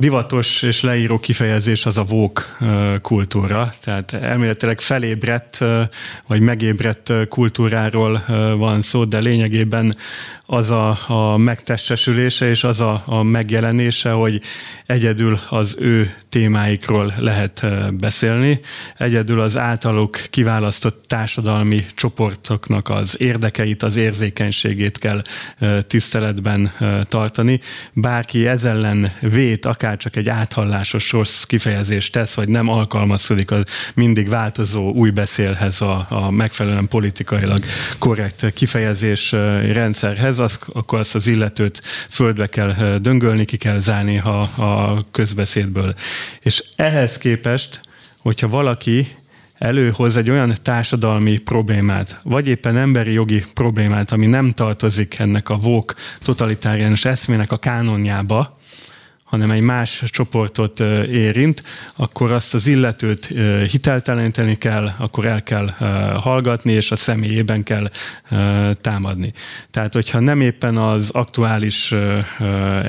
[0.00, 2.56] divatos és leíró kifejezés az a vók
[3.02, 5.58] kultúra, tehát elméletileg felébredt
[6.26, 8.24] vagy megébredt kultúráról
[8.56, 9.96] van szó, de lényegében
[10.52, 14.40] az a, a megtestesülése és az a, a megjelenése, hogy
[14.86, 18.60] egyedül az ő témáikról lehet beszélni,
[18.98, 25.22] egyedül az általuk kiválasztott társadalmi csoportoknak az érdekeit, az érzékenységét kell
[25.86, 26.72] tiszteletben
[27.08, 27.60] tartani.
[27.92, 33.64] Bárki ez ellen vét, akár csak egy áthallásos rossz kifejezést tesz, vagy nem alkalmazkodik a
[33.94, 37.64] mindig változó új beszélhez, a, a megfelelően politikailag
[37.98, 39.32] korrekt kifejezés
[39.72, 45.94] rendszerhez, az, akkor azt az illetőt földbe kell döngölni, ki kell zárni a, a közbeszédből.
[46.40, 47.80] És ehhez képest,
[48.18, 49.16] hogyha valaki
[49.58, 55.56] előhoz egy olyan társadalmi problémát, vagy éppen emberi jogi problémát, ami nem tartozik ennek a
[55.56, 58.59] vók totalitáriánus eszmének a kánonjába,
[59.30, 61.62] hanem egy más csoportot érint,
[61.96, 63.26] akkor azt az illetőt
[63.70, 65.68] hitelteleníteni kell, akkor el kell
[66.14, 67.90] hallgatni, és a személyében kell
[68.80, 69.32] támadni.
[69.70, 71.94] Tehát, hogyha nem éppen az aktuális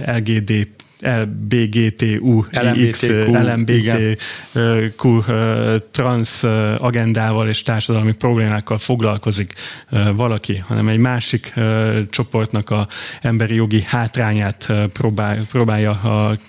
[0.05, 0.67] LGD
[1.01, 5.23] LBGTU, LMBTQ, LMBTQ
[5.91, 6.43] trans
[6.77, 9.53] agendával és társadalmi problémákkal foglalkozik
[10.15, 11.53] valaki, hanem egy másik
[12.09, 12.87] csoportnak a
[13.21, 15.99] emberi jogi hátrányát próbál, próbálja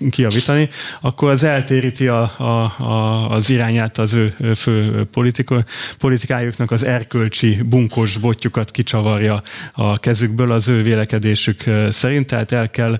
[0.09, 0.69] kiavítani,
[1.01, 5.63] akkor az eltéríti a, a, a, az irányát az ő fő politika,
[5.97, 12.97] politikájuknak, az erkölcsi bunkos botjukat kicsavarja a kezükből az ő vélekedésük szerint, tehát el kell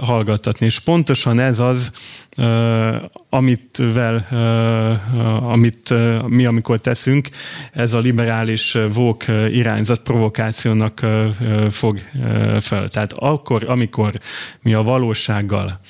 [0.00, 1.92] hallgattatni és pontosan ez az,
[3.28, 4.26] amit, vel,
[5.42, 5.94] amit
[6.28, 7.28] mi, amikor teszünk,
[7.72, 11.00] ez a liberális vók irányzat provokációnak
[11.70, 11.98] fog
[12.60, 12.88] fel.
[12.88, 14.20] Tehát akkor, amikor
[14.62, 15.80] mi a valósággal,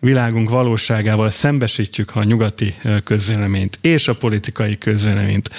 [0.00, 5.50] világunk valóságával szembesítjük a nyugati közvéleményt és a politikai közvéleményt,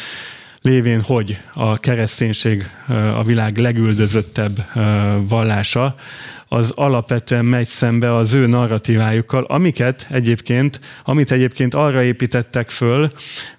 [0.62, 2.70] lévén, hogy a kereszténység
[3.16, 4.66] a világ legüldözöttebb
[5.28, 5.96] vallása,
[6.48, 13.12] az alapvetően megy szembe az ő narratívájukkal, amiket egyébként, amit egyébként arra építettek föl,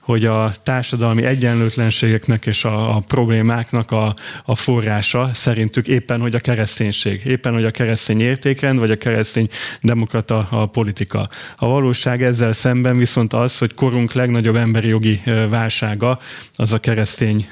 [0.07, 6.41] hogy a társadalmi egyenlőtlenségeknek és a, a problémáknak a, a forrása szerintük éppen, hogy a
[6.41, 9.49] kereszténység, éppen, hogy a keresztény értékrend, vagy a keresztény
[9.83, 11.29] demokrata a politika.
[11.57, 16.19] A valóság ezzel szemben viszont az, hogy korunk legnagyobb emberi jogi válsága
[16.55, 17.49] az a keresztény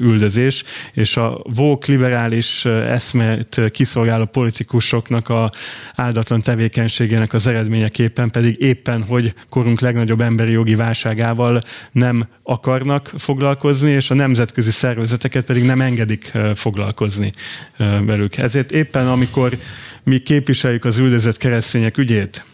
[0.00, 5.52] üldözés, és a vók liberális eszmet kiszolgáló politikusoknak a
[5.94, 11.62] áldatlan tevékenységének az eredményeképpen pedig éppen, hogy korunk legnagyobb emberi jogi válságával
[11.98, 17.32] nem akarnak foglalkozni, és a nemzetközi szervezeteket pedig nem engedik foglalkozni
[17.78, 18.36] velük.
[18.36, 19.58] Ezért éppen amikor
[20.04, 22.44] mi képviseljük az üldözött keresztények ügyét,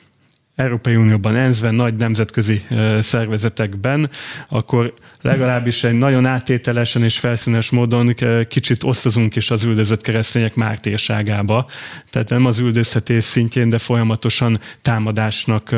[0.57, 2.63] Európai Unióban, ENSZ-ben, nagy nemzetközi
[3.01, 4.11] szervezetekben,
[4.49, 8.15] akkor legalábbis egy nagyon áttételesen és felszínes módon
[8.49, 11.67] kicsit osztozunk is az üldözött keresztények mártírságába.
[12.11, 15.71] Tehát nem az üldöztetés szintjén, de folyamatosan támadásnak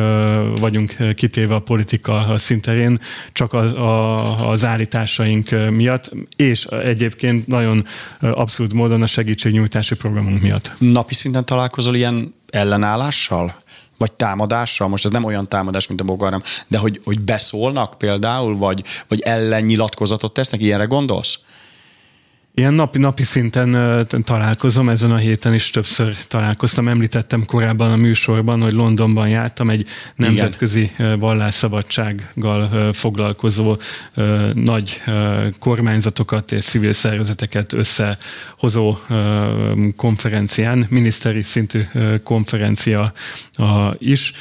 [0.58, 2.98] vagyunk kitéve a politika szinterén,
[3.32, 7.84] csak a, a, az állításaink miatt, és egyébként nagyon
[8.20, 10.72] abszurd módon a segítségnyújtási programunk miatt.
[10.78, 13.64] Napi szinten találkozol ilyen ellenállással?
[13.98, 18.56] Vagy támadással, most ez nem olyan támadás, mint a bogaram, de hogy, hogy beszólnak például,
[18.56, 21.38] vagy, vagy ellennyilatkozatot tesznek, ilyenre gondolsz?
[22.59, 26.88] Ilyen napi-napi szinten találkozom, ezen a héten is többször találkoztam.
[26.88, 33.77] Említettem korábban a műsorban, hogy Londonban jártam egy nemzetközi vallásszabadsággal foglalkozó
[34.55, 35.03] nagy
[35.59, 38.97] kormányzatokat és civil szervezeteket összehozó
[39.97, 41.79] konferencián, miniszteri szintű
[42.25, 43.12] konferencia
[43.99, 44.33] is.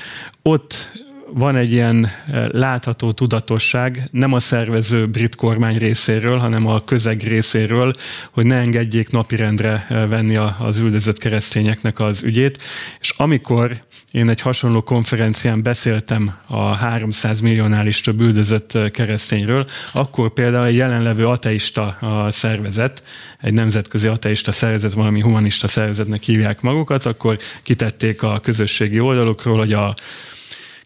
[0.41, 6.83] Ott van egy ilyen eh, látható tudatosság, nem a szervező brit kormány részéről, hanem a
[6.83, 7.93] közeg részéről,
[8.31, 12.61] hogy ne engedjék napirendre eh, venni az üldözött keresztényeknek az ügyét.
[12.99, 19.67] És amikor én egy hasonló konferencián beszéltem a 300 milliónál is több üldözött eh, keresztényről,
[19.93, 21.97] akkor például egy jelenlevő ateista
[22.29, 23.03] szervezet,
[23.41, 29.73] egy nemzetközi ateista szervezet, valami humanista szervezetnek hívják magukat, akkor kitették a közösségi oldalukról, hogy
[29.73, 29.95] a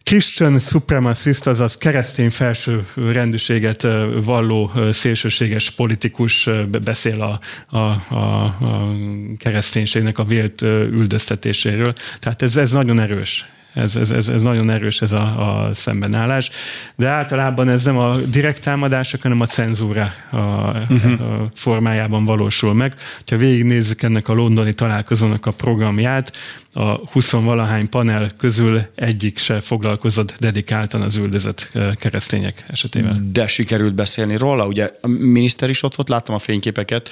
[0.10, 3.88] Christian supremacist, azaz keresztény felső rendűséget
[4.24, 6.50] valló szélsőséges politikus
[6.84, 7.40] beszél a,
[7.78, 8.92] a, a, a
[9.38, 11.94] kereszténységnek a vélt üldöztetéséről.
[12.20, 13.46] Tehát ez, ez nagyon erős.
[13.74, 16.52] Ez, ez, ez, ez nagyon erős ez a, a szembenállás.
[16.96, 21.22] De általában ez nem a direkt támadások, hanem a cenzúra a, uh-huh.
[21.22, 22.94] a formájában valósul meg.
[23.26, 26.32] Ha végignézzük ennek a londoni találkozónak a programját,
[26.74, 33.22] a 20 valahány panel közül egyik se foglalkozott dedikáltan az üldözött keresztények esetével.
[33.32, 37.10] De sikerült beszélni róla, ugye a miniszter is ott volt, láttam a fényképeket,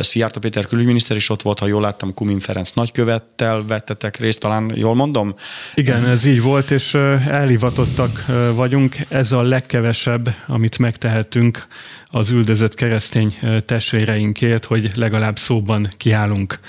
[0.00, 4.72] Szijjártó Péter külügyminiszter is ott volt, ha jól láttam, Kumin Ferenc nagykövettel vettetek részt, talán
[4.74, 5.34] jól mondom?
[5.74, 8.96] Igen, ez így volt, és elhivatottak vagyunk.
[9.08, 11.66] Ez a legkevesebb, amit megtehetünk
[12.10, 16.60] az üldözött keresztény testvéreinkért, hogy legalább szóban kiállunk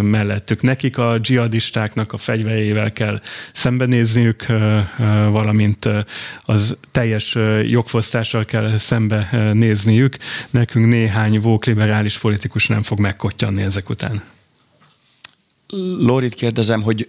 [0.00, 0.62] mellettük.
[0.62, 3.20] Nekik a dzsihadistáknak a fegyverével kell
[3.52, 4.46] szembenézniük,
[5.30, 5.88] valamint
[6.44, 10.16] az teljes jogfosztással kell szembe nézniük.
[10.50, 14.22] Nekünk néhány vók liberális politikus nem fog megkottyanni ezek után.
[15.98, 17.06] Lorit kérdezem, hogy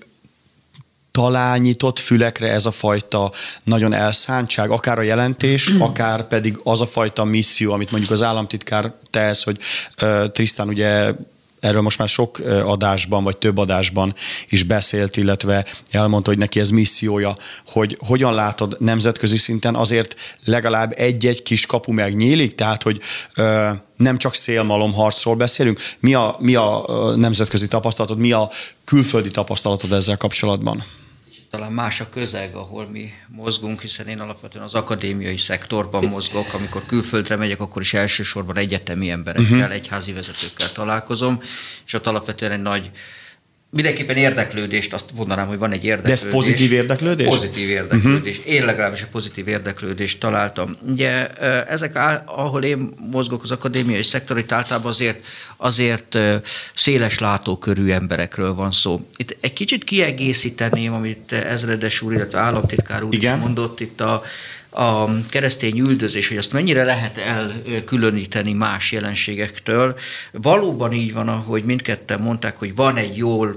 [1.12, 3.32] talán nyitott fülekre ez a fajta
[3.64, 8.94] nagyon elszántság, akár a jelentés, akár pedig az a fajta misszió, amit mondjuk az államtitkár
[9.10, 9.58] tesz, hogy
[10.02, 11.14] uh, Trisztán ugye
[11.60, 14.14] erről most már sok adásban, vagy több adásban
[14.50, 17.34] is beszélt, illetve elmondta, hogy neki ez missziója,
[17.68, 23.00] hogy hogyan látod nemzetközi szinten azért legalább egy-egy kis kapu megnyílik, tehát hogy
[23.36, 25.80] ö, nem csak szélmalomharcról beszélünk.
[26.00, 28.50] Mi a, mi a nemzetközi tapasztalatod, mi a
[28.86, 30.84] külföldi tapasztalatod ezzel kapcsolatban?
[31.50, 36.86] Talán más a közeg, ahol mi mozgunk, hiszen én alapvetően az akadémiai szektorban mozgok, amikor
[36.86, 39.74] külföldre megyek, akkor is elsősorban egyetemi emberekkel, uh-huh.
[39.74, 41.42] egyházi vezetőkkel találkozom,
[41.86, 42.92] és ott alapvetően egy nagy
[43.72, 46.22] mindenképpen érdeklődést, azt mondanám, hogy van egy érdeklődés.
[46.22, 47.28] De ez pozitív érdeklődés?
[47.28, 48.38] Pozitív érdeklődés.
[48.38, 48.54] Uh-huh.
[48.54, 50.78] Én legalábbis a pozitív érdeklődést találtam.
[50.88, 51.28] Ugye
[51.66, 55.26] ezek, ahol én mozgok az akadémiai szektor, itt általában azért,
[55.58, 56.18] azért
[56.76, 59.08] széles látókörű emberekről van szó.
[59.16, 63.36] Itt egy kicsit kiegészíteném, amit ezredes úr, illetve államtitkár úr Igen.
[63.36, 64.24] is mondott itt a
[64.80, 69.96] a keresztény üldözés, hogy azt mennyire lehet elkülöníteni más jelenségektől.
[70.32, 73.56] Valóban így van, ahogy mindketten mondták, hogy van egy jól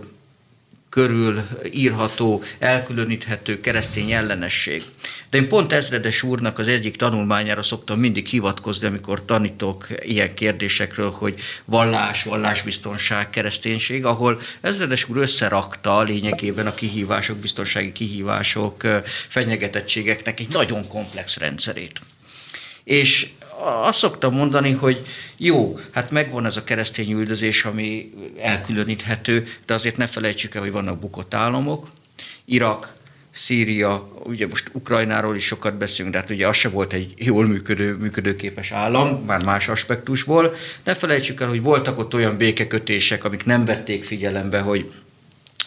[0.93, 4.83] körül írható, elkülöníthető keresztény ellenesség.
[5.31, 11.11] De én pont ezredes úrnak az egyik tanulmányára szoktam mindig hivatkozni, amikor tanítok ilyen kérdésekről,
[11.11, 18.83] hogy vallás, vallásbiztonság, kereszténység, ahol ezredes úr összerakta lényegében a kihívások, biztonsági kihívások,
[19.29, 22.01] fenyegetettségeknek egy nagyon komplex rendszerét.
[22.85, 23.29] És
[23.63, 29.97] azt szoktam mondani, hogy jó, hát megvan ez a keresztény üldözés, ami elkülöníthető, de azért
[29.97, 31.89] ne felejtsük el, hogy vannak bukott államok.
[32.45, 32.93] Irak,
[33.35, 37.47] Szíria, ugye most Ukrajnáról is sokat beszélünk, de hát ugye az se volt egy jól
[37.47, 40.55] működő, működőképes állam, már más aspektusból.
[40.85, 44.93] Ne felejtsük el, hogy voltak ott olyan békekötések, amik nem vették figyelembe, hogy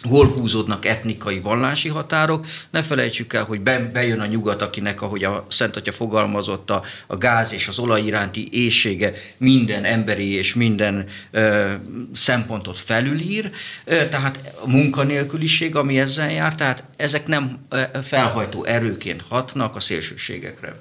[0.06, 2.46] hol húzódnak etnikai, vallási határok.
[2.70, 3.60] Ne felejtsük el, hogy
[3.92, 8.02] bejön a nyugat, akinek, ahogy a Szent Atya fogalmazott, a, a gáz és az olaj
[8.02, 11.72] iránti éjsége minden emberi és minden ö,
[12.14, 13.50] szempontot felülír,
[13.84, 17.66] ö, tehát a munkanélküliség, ami ezzel jár, tehát ezek nem
[18.02, 20.80] felhajtó erőként hatnak a szélsőségekre.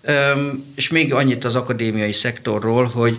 [0.00, 3.18] Ö, és még annyit az akadémiai szektorról, hogy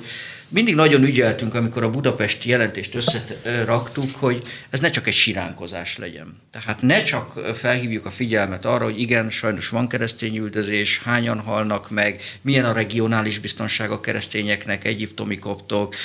[0.53, 6.35] mindig nagyon ügyeltünk, amikor a budapesti jelentést összeraktuk, hogy ez ne csak egy siránkozás legyen.
[6.51, 11.89] Tehát ne csak felhívjuk a figyelmet arra, hogy igen, sajnos van keresztény üldözés, hányan halnak
[11.89, 15.95] meg, milyen a regionális biztonság a keresztényeknek, egyiptomi koptok,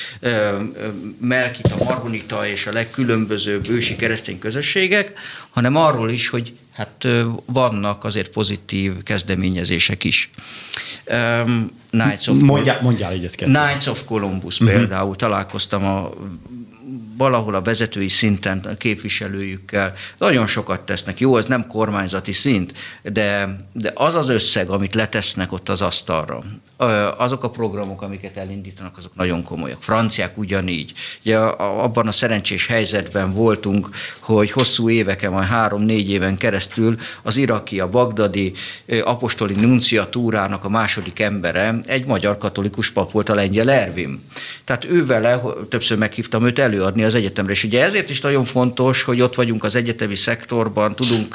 [1.20, 5.12] Melkita, Margonita és a legkülönbözőbb ősi keresztény közösségek,
[5.50, 7.08] hanem arról is, hogy hát
[7.44, 10.30] vannak azért pozitív kezdeményezések is.
[11.06, 14.76] Um, Knights of mondjál, mondjál egyet Knights of Columbus uh-huh.
[14.76, 16.10] például, találkoztam a
[17.16, 21.20] valahol a vezetői szinten a képviselőjükkel nagyon sokat tesznek.
[21.20, 26.42] Jó, ez nem kormányzati szint, de, de az az összeg, amit letesznek ott az asztalra,
[27.16, 29.82] azok a programok, amiket elindítanak, azok nagyon komolyak.
[29.82, 30.92] Franciák ugyanígy.
[31.24, 33.88] Ugye abban a szerencsés helyzetben voltunk,
[34.18, 38.52] hogy hosszú éveken, vagy három-négy éven keresztül az iraki, a bagdadi
[39.04, 44.20] apostoli nunciatúrának a második embere egy magyar katolikus pap volt, a lengyel Ervin.
[44.64, 47.52] Tehát ő vele, többször meghívtam őt előadni az egyetemre.
[47.52, 51.34] És ugye ezért is nagyon fontos, hogy ott vagyunk az egyetemi szektorban, tudunk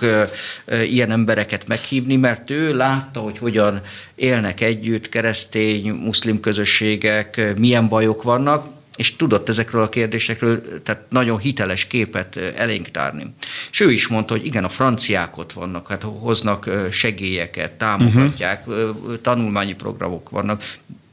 [0.83, 3.81] ilyen embereket meghívni, mert ő látta, hogy hogyan
[4.15, 11.39] élnek együtt keresztény, muszlim közösségek, milyen bajok vannak, és tudott ezekről a kérdésekről, tehát nagyon
[11.39, 13.33] hiteles képet elénk tárni.
[13.71, 19.21] És ő is mondta, hogy igen, a franciák ott vannak, hát hoznak segélyeket, támogatják, uh-huh.
[19.21, 20.63] tanulmányi programok vannak,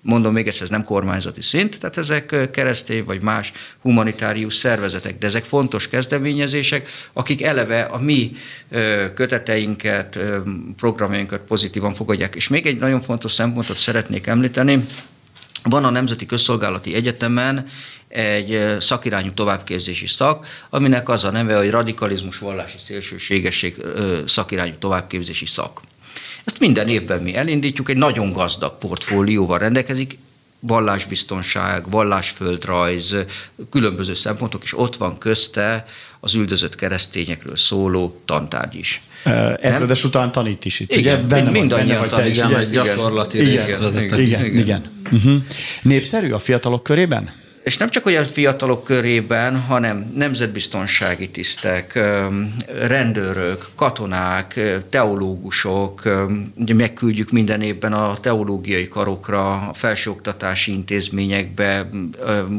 [0.03, 5.27] Mondom még egyszer, ez nem kormányzati szint, tehát ezek keresztény vagy más humanitárius szervezetek, de
[5.27, 8.37] ezek fontos kezdeményezések, akik eleve a mi
[9.15, 10.19] köteteinket,
[10.77, 12.35] programjainkat pozitívan fogadják.
[12.35, 14.85] És még egy nagyon fontos szempontot szeretnék említeni,
[15.63, 17.67] van a Nemzeti Közszolgálati Egyetemen
[18.09, 23.77] egy szakirányú továbbképzési szak, aminek az a neve, hogy radikalizmus, vallási szélsőségesség
[24.27, 25.81] szakirányú továbbképzési szak.
[26.45, 30.19] Ezt minden évben mi elindítjuk, egy nagyon gazdag portfólióval rendelkezik,
[30.61, 33.17] vallásbiztonság, vallásföldrajz,
[33.71, 35.85] különböző szempontok, és ott van közte
[36.21, 39.03] az üldözött keresztényekről szóló tantárgy is.
[39.61, 40.95] Ezredes után tanít is itt.
[40.95, 41.27] Igen, ugye?
[41.27, 44.91] Benne mindannyian vagy, te Igen, is, egy gyakorlati igen, részt igen, igen, igen.
[45.13, 45.43] Uh-huh.
[45.83, 47.31] Népszerű a fiatalok körében?
[47.63, 51.95] És nem csak olyan fiatalok körében, hanem nemzetbiztonsági tisztek,
[52.87, 56.03] rendőrök, katonák, teológusok,
[56.55, 61.89] ugye megküldjük minden évben a teológiai karokra, a felsőoktatási intézményekbe,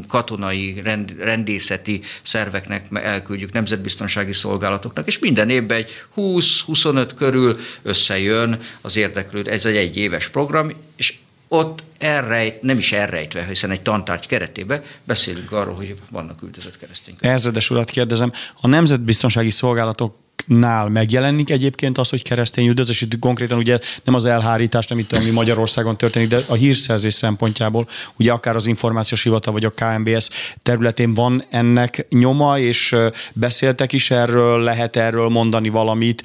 [0.08, 0.82] katonai,
[1.20, 9.52] rendészeti szerveknek elküldjük, nemzetbiztonsági szolgálatoknak, és minden évben egy 20-25 körül összejön az érdeklődő.
[9.52, 11.14] Ez egy egyéves program, és
[11.54, 17.24] ott elrejt, nem is elrejtve, hiszen egy tantárgy keretében beszélünk arról, hogy vannak üldözött keresztények.
[17.24, 18.32] Ezredes urat kérdezem,
[18.62, 20.16] a nemzetbiztonsági szolgálatok
[20.46, 25.14] nál megjelenik egyébként az, hogy keresztény üldözés, itt konkrétan ugye nem az elhárítás, nem itt,
[25.14, 27.88] ami Magyarországon történik, de a hírszerzés szempontjából,
[28.18, 30.30] ugye akár az információs hivatal vagy a KMBS
[30.64, 32.96] területén van ennek nyoma, és
[33.34, 36.24] beszéltek is erről, lehet erről mondani valamit,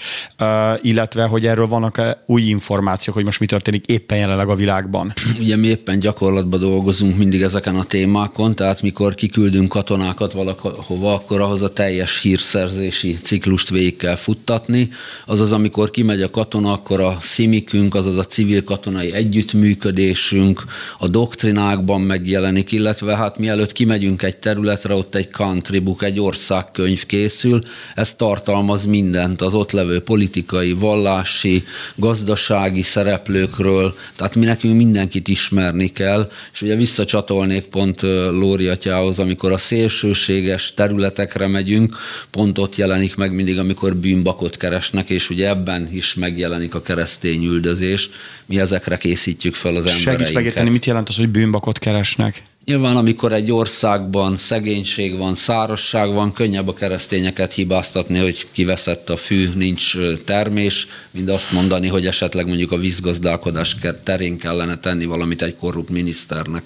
[0.83, 5.13] illetve hogy erről vannak új információk, hogy most mi történik éppen jelenleg a világban.
[5.39, 11.41] Ugye mi éppen gyakorlatban dolgozunk mindig ezeken a témákon, tehát mikor kiküldünk katonákat valahova, akkor
[11.41, 14.89] ahhoz a teljes hírszerzési ciklust végig kell futtatni,
[15.25, 20.65] azaz amikor kimegy a katona, akkor a szimikünk, azaz a civil katonai együttműködésünk
[20.99, 27.07] a doktrinákban megjelenik, illetve hát mielőtt kimegyünk egy területre, ott egy country book, egy országkönyv
[27.07, 27.61] készül,
[27.95, 35.89] ez tartalmaz mindent az ott levő politikai, vallási, gazdasági szereplőkről, tehát mi nekünk mindenkit ismerni
[35.89, 41.97] kell, és ugye visszacsatolnék pont Lóri atyához, amikor a szélsőséges területekre megyünk,
[42.31, 47.45] pont ott jelenik meg mindig, amikor bűnbakot keresnek, és ugye ebben is megjelenik a keresztény
[47.45, 48.11] üldözés.
[48.47, 50.13] Mi ezekre készítjük fel az embereinket.
[50.13, 52.43] Segíts megérteni, mit jelent az, hogy bűnbakot keresnek?
[52.65, 59.17] Nyilván, amikor egy országban szegénység van, szárasság van, könnyebb a keresztényeket hibáztatni, hogy kiveszett a
[59.17, 65.43] fű, nincs termés, mint azt mondani, hogy esetleg mondjuk a vízgazdálkodás terén kellene tenni valamit
[65.43, 66.63] egy korrupt miniszternek.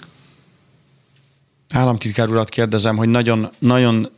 [1.69, 4.09] Államtitkár urat kérdezem, hogy nagyon, nagyon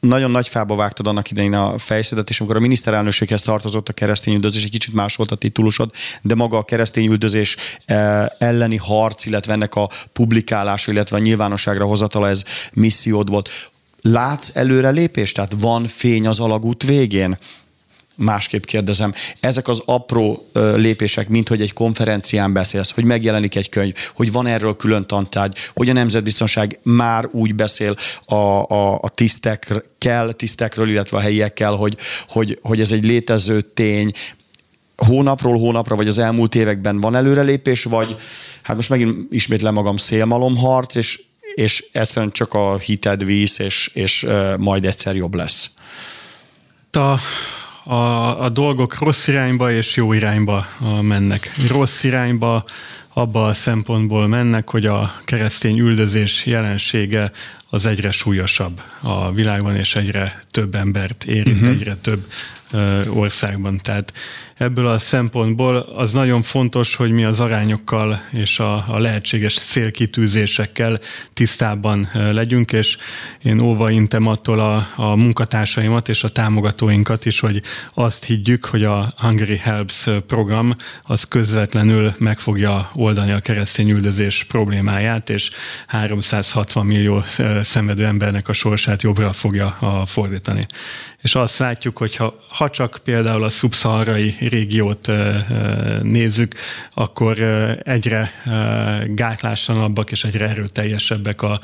[0.00, 4.34] nagyon nagy fába vágtad annak idején a fejszedet, és amikor a miniszterelnökséghez tartozott a keresztény
[4.34, 5.90] üldözés, egy kicsit más volt a titulusod,
[6.22, 11.84] de maga a keresztény üldözés eh, elleni harc, illetve ennek a publikálása, illetve a nyilvánosságra
[11.84, 13.70] hozatala, ez missziód volt.
[14.02, 15.34] Látsz előrelépést?
[15.34, 17.38] Tehát van fény az alagút végén?
[18.16, 23.94] Másképp kérdezem, ezek az apró lépések, mint hogy egy konferencián beszélsz, hogy megjelenik egy könyv,
[24.14, 30.32] hogy van erről külön tantárgy, hogy a nemzetbiztonság már úgy beszél a, a, a tisztekkel,
[30.32, 31.96] tisztekről, illetve a helyiekkel, hogy,
[32.28, 34.12] hogy, hogy ez egy létező tény,
[34.96, 38.16] hónapról hónapra, vagy az elmúlt években van előrelépés, vagy
[38.62, 41.22] hát most megint ismétlem magam szélmalomharc, és,
[41.54, 44.26] és egyszerűen csak a hited víz, és, és
[44.58, 45.70] majd egyszer jobb lesz.
[46.90, 47.18] A
[47.84, 50.66] a, a dolgok rossz irányba és jó irányba
[51.00, 51.52] mennek.
[51.68, 52.64] Rossz irányba
[53.12, 57.30] abba a szempontból mennek, hogy a keresztény üldözés jelensége
[57.70, 61.72] az egyre súlyosabb a világban, és egyre több embert érint, uh-huh.
[61.72, 62.26] egyre több
[63.08, 63.78] országban.
[63.82, 64.12] Tehát
[64.60, 70.98] ebből a szempontból az nagyon fontos, hogy mi az arányokkal és a, a lehetséges célkitűzésekkel
[71.32, 72.96] tisztában legyünk, és
[73.42, 77.62] én óva intem attól a, a munkatársaimat és a támogatóinkat is, hogy
[77.94, 84.44] azt higgyük, hogy a Hungary Helps program az közvetlenül meg fogja oldani a keresztény üldözés
[84.44, 85.50] problémáját, és
[85.86, 87.22] 360 millió
[87.62, 90.66] szenvedő embernek a sorsát jobbra fogja fordítani.
[91.22, 95.10] És azt látjuk, hogy ha, ha csak például a szubszaharai régiót
[96.02, 96.54] nézzük,
[96.94, 97.38] akkor
[97.82, 98.32] egyre
[99.14, 101.60] gátlástalanabbak és egyre erőteljesebbek a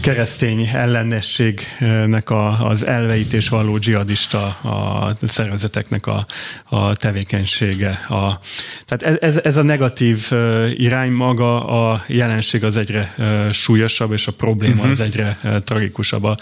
[0.00, 6.26] keresztény ellenességnek a, az elveit és való dzsihadista a szervezeteknek a,
[6.64, 7.90] a tevékenysége.
[8.08, 8.40] A,
[8.84, 10.30] tehát ez, ez a negatív
[10.76, 13.14] irány maga, a jelenség az egyre
[13.52, 14.90] súlyosabb, és a probléma uh-huh.
[14.90, 16.24] az egyre tragikusabb.
[16.24, 16.38] A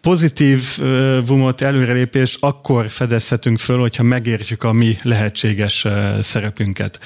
[0.00, 0.78] pozitív
[1.26, 4.96] vumot előrelépés akkor fedezhetünk föl, hogyha megértjük a mi
[5.42, 5.86] lehetséges
[6.20, 6.98] szerepünket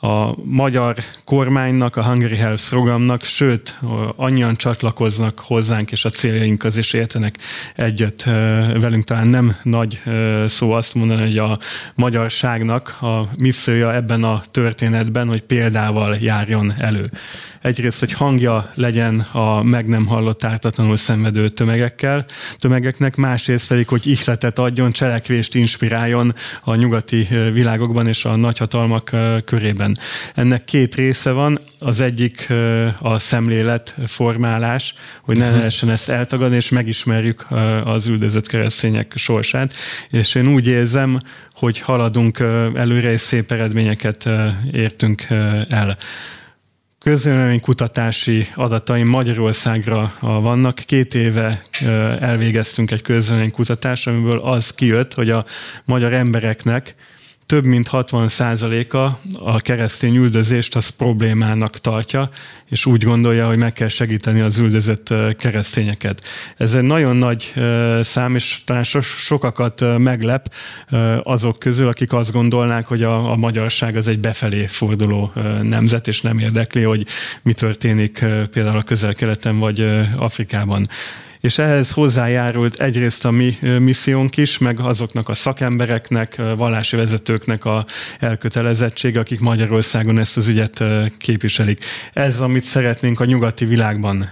[0.00, 3.78] a magyar kormánynak, a Hungary Health programnak, sőt,
[4.16, 7.38] annyian csatlakoznak hozzánk, és a céljainkhoz is értenek
[7.76, 8.24] egyet
[8.80, 9.04] velünk.
[9.04, 10.02] Talán nem nagy
[10.46, 11.58] szó azt mondani, hogy a
[11.94, 17.10] magyarságnak a missziója ebben a történetben, hogy példával járjon elő.
[17.62, 22.24] Egyrészt, hogy hangja legyen a meg nem hallott ártatlanul szenvedő tömegekkel,
[22.58, 26.34] tömegeknek, másrészt pedig, hogy ihletet adjon, cselekvést inspiráljon
[26.64, 29.10] a nyugati világokban és a nagyhatalmak
[29.44, 29.98] körében.
[30.34, 32.52] Ennek két része van, az egyik
[32.98, 35.56] a szemlélet formálás, hogy ne mhm.
[35.56, 37.46] lehessen ezt eltagadni, és megismerjük
[37.84, 39.72] az üldözött keresztények sorsát.
[40.10, 41.20] És én úgy érzem,
[41.54, 42.38] hogy haladunk
[42.74, 44.28] előre, és szép eredményeket
[44.72, 45.26] értünk
[45.68, 45.98] el
[47.04, 50.74] közvélemény kutatási adataim Magyarországra vannak.
[50.74, 51.62] Két éve
[52.20, 55.44] elvégeztünk egy közvélemény kutatást, amiből az kijött, hogy a
[55.84, 56.94] magyar embereknek
[57.50, 58.98] több mint 60%-a
[59.38, 62.30] a keresztény üldözést az problémának tartja,
[62.68, 66.22] és úgy gondolja, hogy meg kell segíteni az üldözött keresztényeket.
[66.56, 67.52] Ez egy nagyon nagy
[68.00, 70.54] szám, és talán sokakat meglep
[71.22, 75.32] azok közül, akik azt gondolnák, hogy a, a magyarság az egy befelé forduló
[75.62, 77.06] nemzet, és nem érdekli, hogy
[77.42, 79.80] mi történik például a közel-keleten vagy
[80.16, 80.86] Afrikában
[81.40, 87.86] és ehhez hozzájárult egyrészt a mi missziónk is, meg azoknak a szakembereknek, vallási vezetőknek a
[88.18, 90.84] elkötelezettsége, akik Magyarországon ezt az ügyet
[91.18, 91.84] képviselik.
[92.12, 94.28] Ez, amit szeretnénk a nyugati világban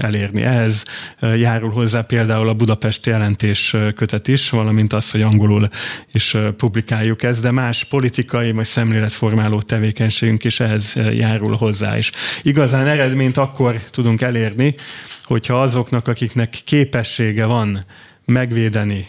[0.00, 0.42] elérni.
[0.42, 0.84] Ehhez
[1.20, 5.68] járul hozzá például a Budapesti jelentés kötet is, valamint az, hogy angolul
[6.12, 11.96] is publikáljuk ezt, de más politikai vagy szemléletformáló tevékenységünk is ehhez járul hozzá.
[11.96, 14.74] És igazán eredményt akkor tudunk elérni,
[15.30, 17.84] hogyha azoknak, akiknek képessége van
[18.30, 19.06] megvédeni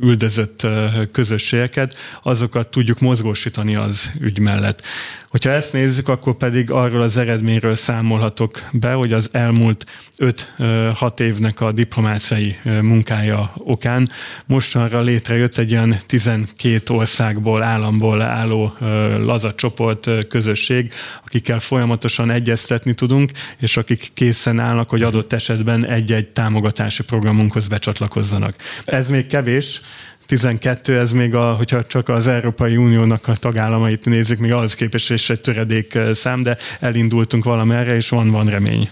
[0.00, 0.66] üldözött
[1.12, 4.82] közösségeket, azokat tudjuk mozgósítani az ügy mellett.
[5.28, 9.86] Hogyha ezt nézzük, akkor pedig arról az eredményről számolhatok be, hogy az elmúlt
[10.18, 14.10] 5-6 évnek a diplomáciai munkája okán
[14.46, 18.74] mostanra létrejött egy olyan 12 országból, államból álló
[19.18, 20.92] laza csoport, közösség,
[21.24, 27.02] akikkel folyamatosan egyeztetni tudunk, és akik készen állnak, hogy adott esetben egy-egy támogatási
[27.50, 28.54] programunkhoz becsatlakozzanak.
[28.84, 29.80] Ez még kevés,
[30.26, 35.10] 12, ez még, a, hogyha csak az Európai Uniónak a tagállamait nézzük, még ahhoz képest
[35.10, 38.90] is egy töredék szám, de elindultunk valamerre, és van, van remény.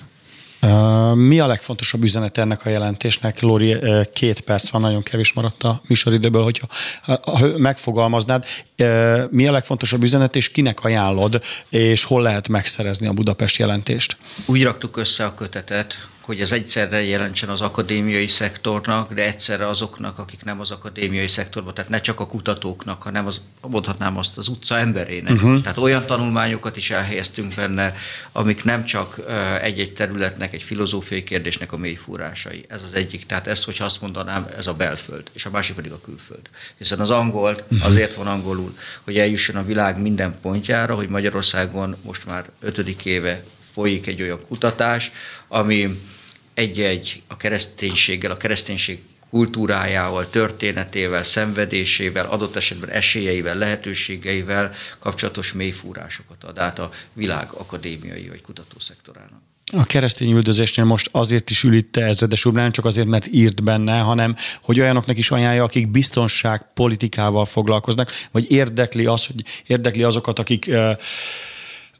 [1.14, 3.40] Mi a legfontosabb üzenet ennek a jelentésnek?
[3.40, 3.76] Lóri,
[4.12, 6.66] két perc van, nagyon kevés maradt a műsoridőből, hogyha
[7.02, 8.44] ha megfogalmaznád.
[9.30, 14.16] Mi a legfontosabb üzenet, és kinek ajánlod, és hol lehet megszerezni a Budapest jelentést?
[14.46, 20.18] Úgy raktuk össze a kötetet, hogy ez egyszerre jelentsen az akadémiai szektornak, de egyszerre azoknak,
[20.18, 24.48] akik nem az akadémiai szektorban, tehát ne csak a kutatóknak, hanem az, mondhatnám azt az
[24.48, 25.32] utca emberének.
[25.32, 25.62] Uh-huh.
[25.62, 27.96] Tehát olyan tanulmányokat is elhelyeztünk benne,
[28.32, 29.16] amik nem csak
[29.62, 32.64] egy-egy területnek, egy filozófiai kérdésnek a mélyfúrásai.
[32.68, 33.26] Ez az egyik.
[33.26, 36.48] Tehát ezt, hogyha azt mondanám, ez a belföld, és a másik pedig a külföld.
[36.78, 37.86] Hiszen az angol uh-huh.
[37.86, 43.44] azért van angolul, hogy eljusson a világ minden pontjára, hogy Magyarországon most már ötödik éve
[43.72, 45.12] folyik egy olyan kutatás,
[45.48, 45.98] ami
[46.58, 48.98] egy-egy a kereszténységgel, a kereszténység
[49.30, 58.40] kultúrájával, történetével, szenvedésével, adott esetben esélyeivel, lehetőségeivel kapcsolatos mélyfúrásokat ad át a világ akadémiai vagy
[58.40, 59.40] kutatószektorának.
[59.72, 63.62] A keresztény üldözésnél most azért is ül itt ezredes úr, nem csak azért, mert írt
[63.62, 70.02] benne, hanem hogy olyanoknak is ajánlja, akik biztonság politikával foglalkoznak, vagy érdekli az, hogy érdekli
[70.02, 70.90] azokat, akik uh,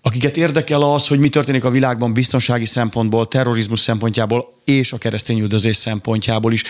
[0.09, 5.77] akiket érdekel az, hogy mi történik a világban biztonsági szempontból, terrorizmus szempontjából és a keresztényüldözés
[5.77, 6.65] szempontjából is.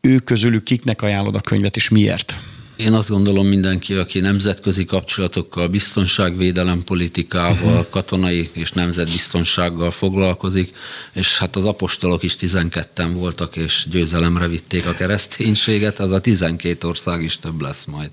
[0.00, 2.34] Ők közülük kiknek ajánlod a könyvet, és miért?
[2.76, 7.90] Én azt gondolom mindenki, aki nemzetközi kapcsolatokkal, biztonságvédelem politikával, uh-huh.
[7.90, 10.72] katonai és nemzetbiztonsággal foglalkozik,
[11.12, 16.88] és hát az apostolok is 12-en voltak, és győzelemre vitték a kereszténységet, az a 12
[16.88, 18.10] ország is több lesz majd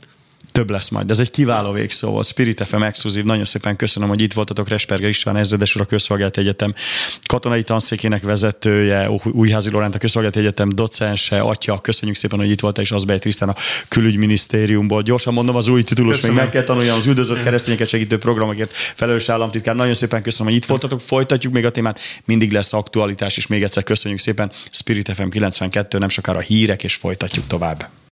[0.57, 1.05] több lesz majd.
[1.05, 2.27] De ez egy kiváló végszó volt.
[2.27, 3.23] Spirit FM exkluzív.
[3.23, 4.67] Nagyon szépen köszönöm, hogy itt voltatok.
[4.69, 6.73] Resperger István ezredes úr, a Közszolgált Egyetem
[7.25, 11.81] katonai tanszékének vezetője, Újházi Lorent, a Közszolgált Egyetem docense, atya.
[11.81, 13.55] Köszönjük szépen, hogy itt voltál, és Azbej Trisztán a
[13.87, 15.01] külügyminisztériumból.
[15.01, 19.29] Gyorsan mondom az új titulus, még meg kell tanuljam az üldözött keresztényeket segítő programokért felelős
[19.29, 19.75] államtitkár.
[19.75, 21.01] Nagyon szépen köszönöm, hogy itt voltatok.
[21.01, 21.99] Folytatjuk még a témát.
[22.25, 24.51] Mindig lesz aktualitás, és még egyszer köszönjük szépen.
[24.71, 27.89] Spirit FM 92, nem sokára hírek, és folytatjuk tovább.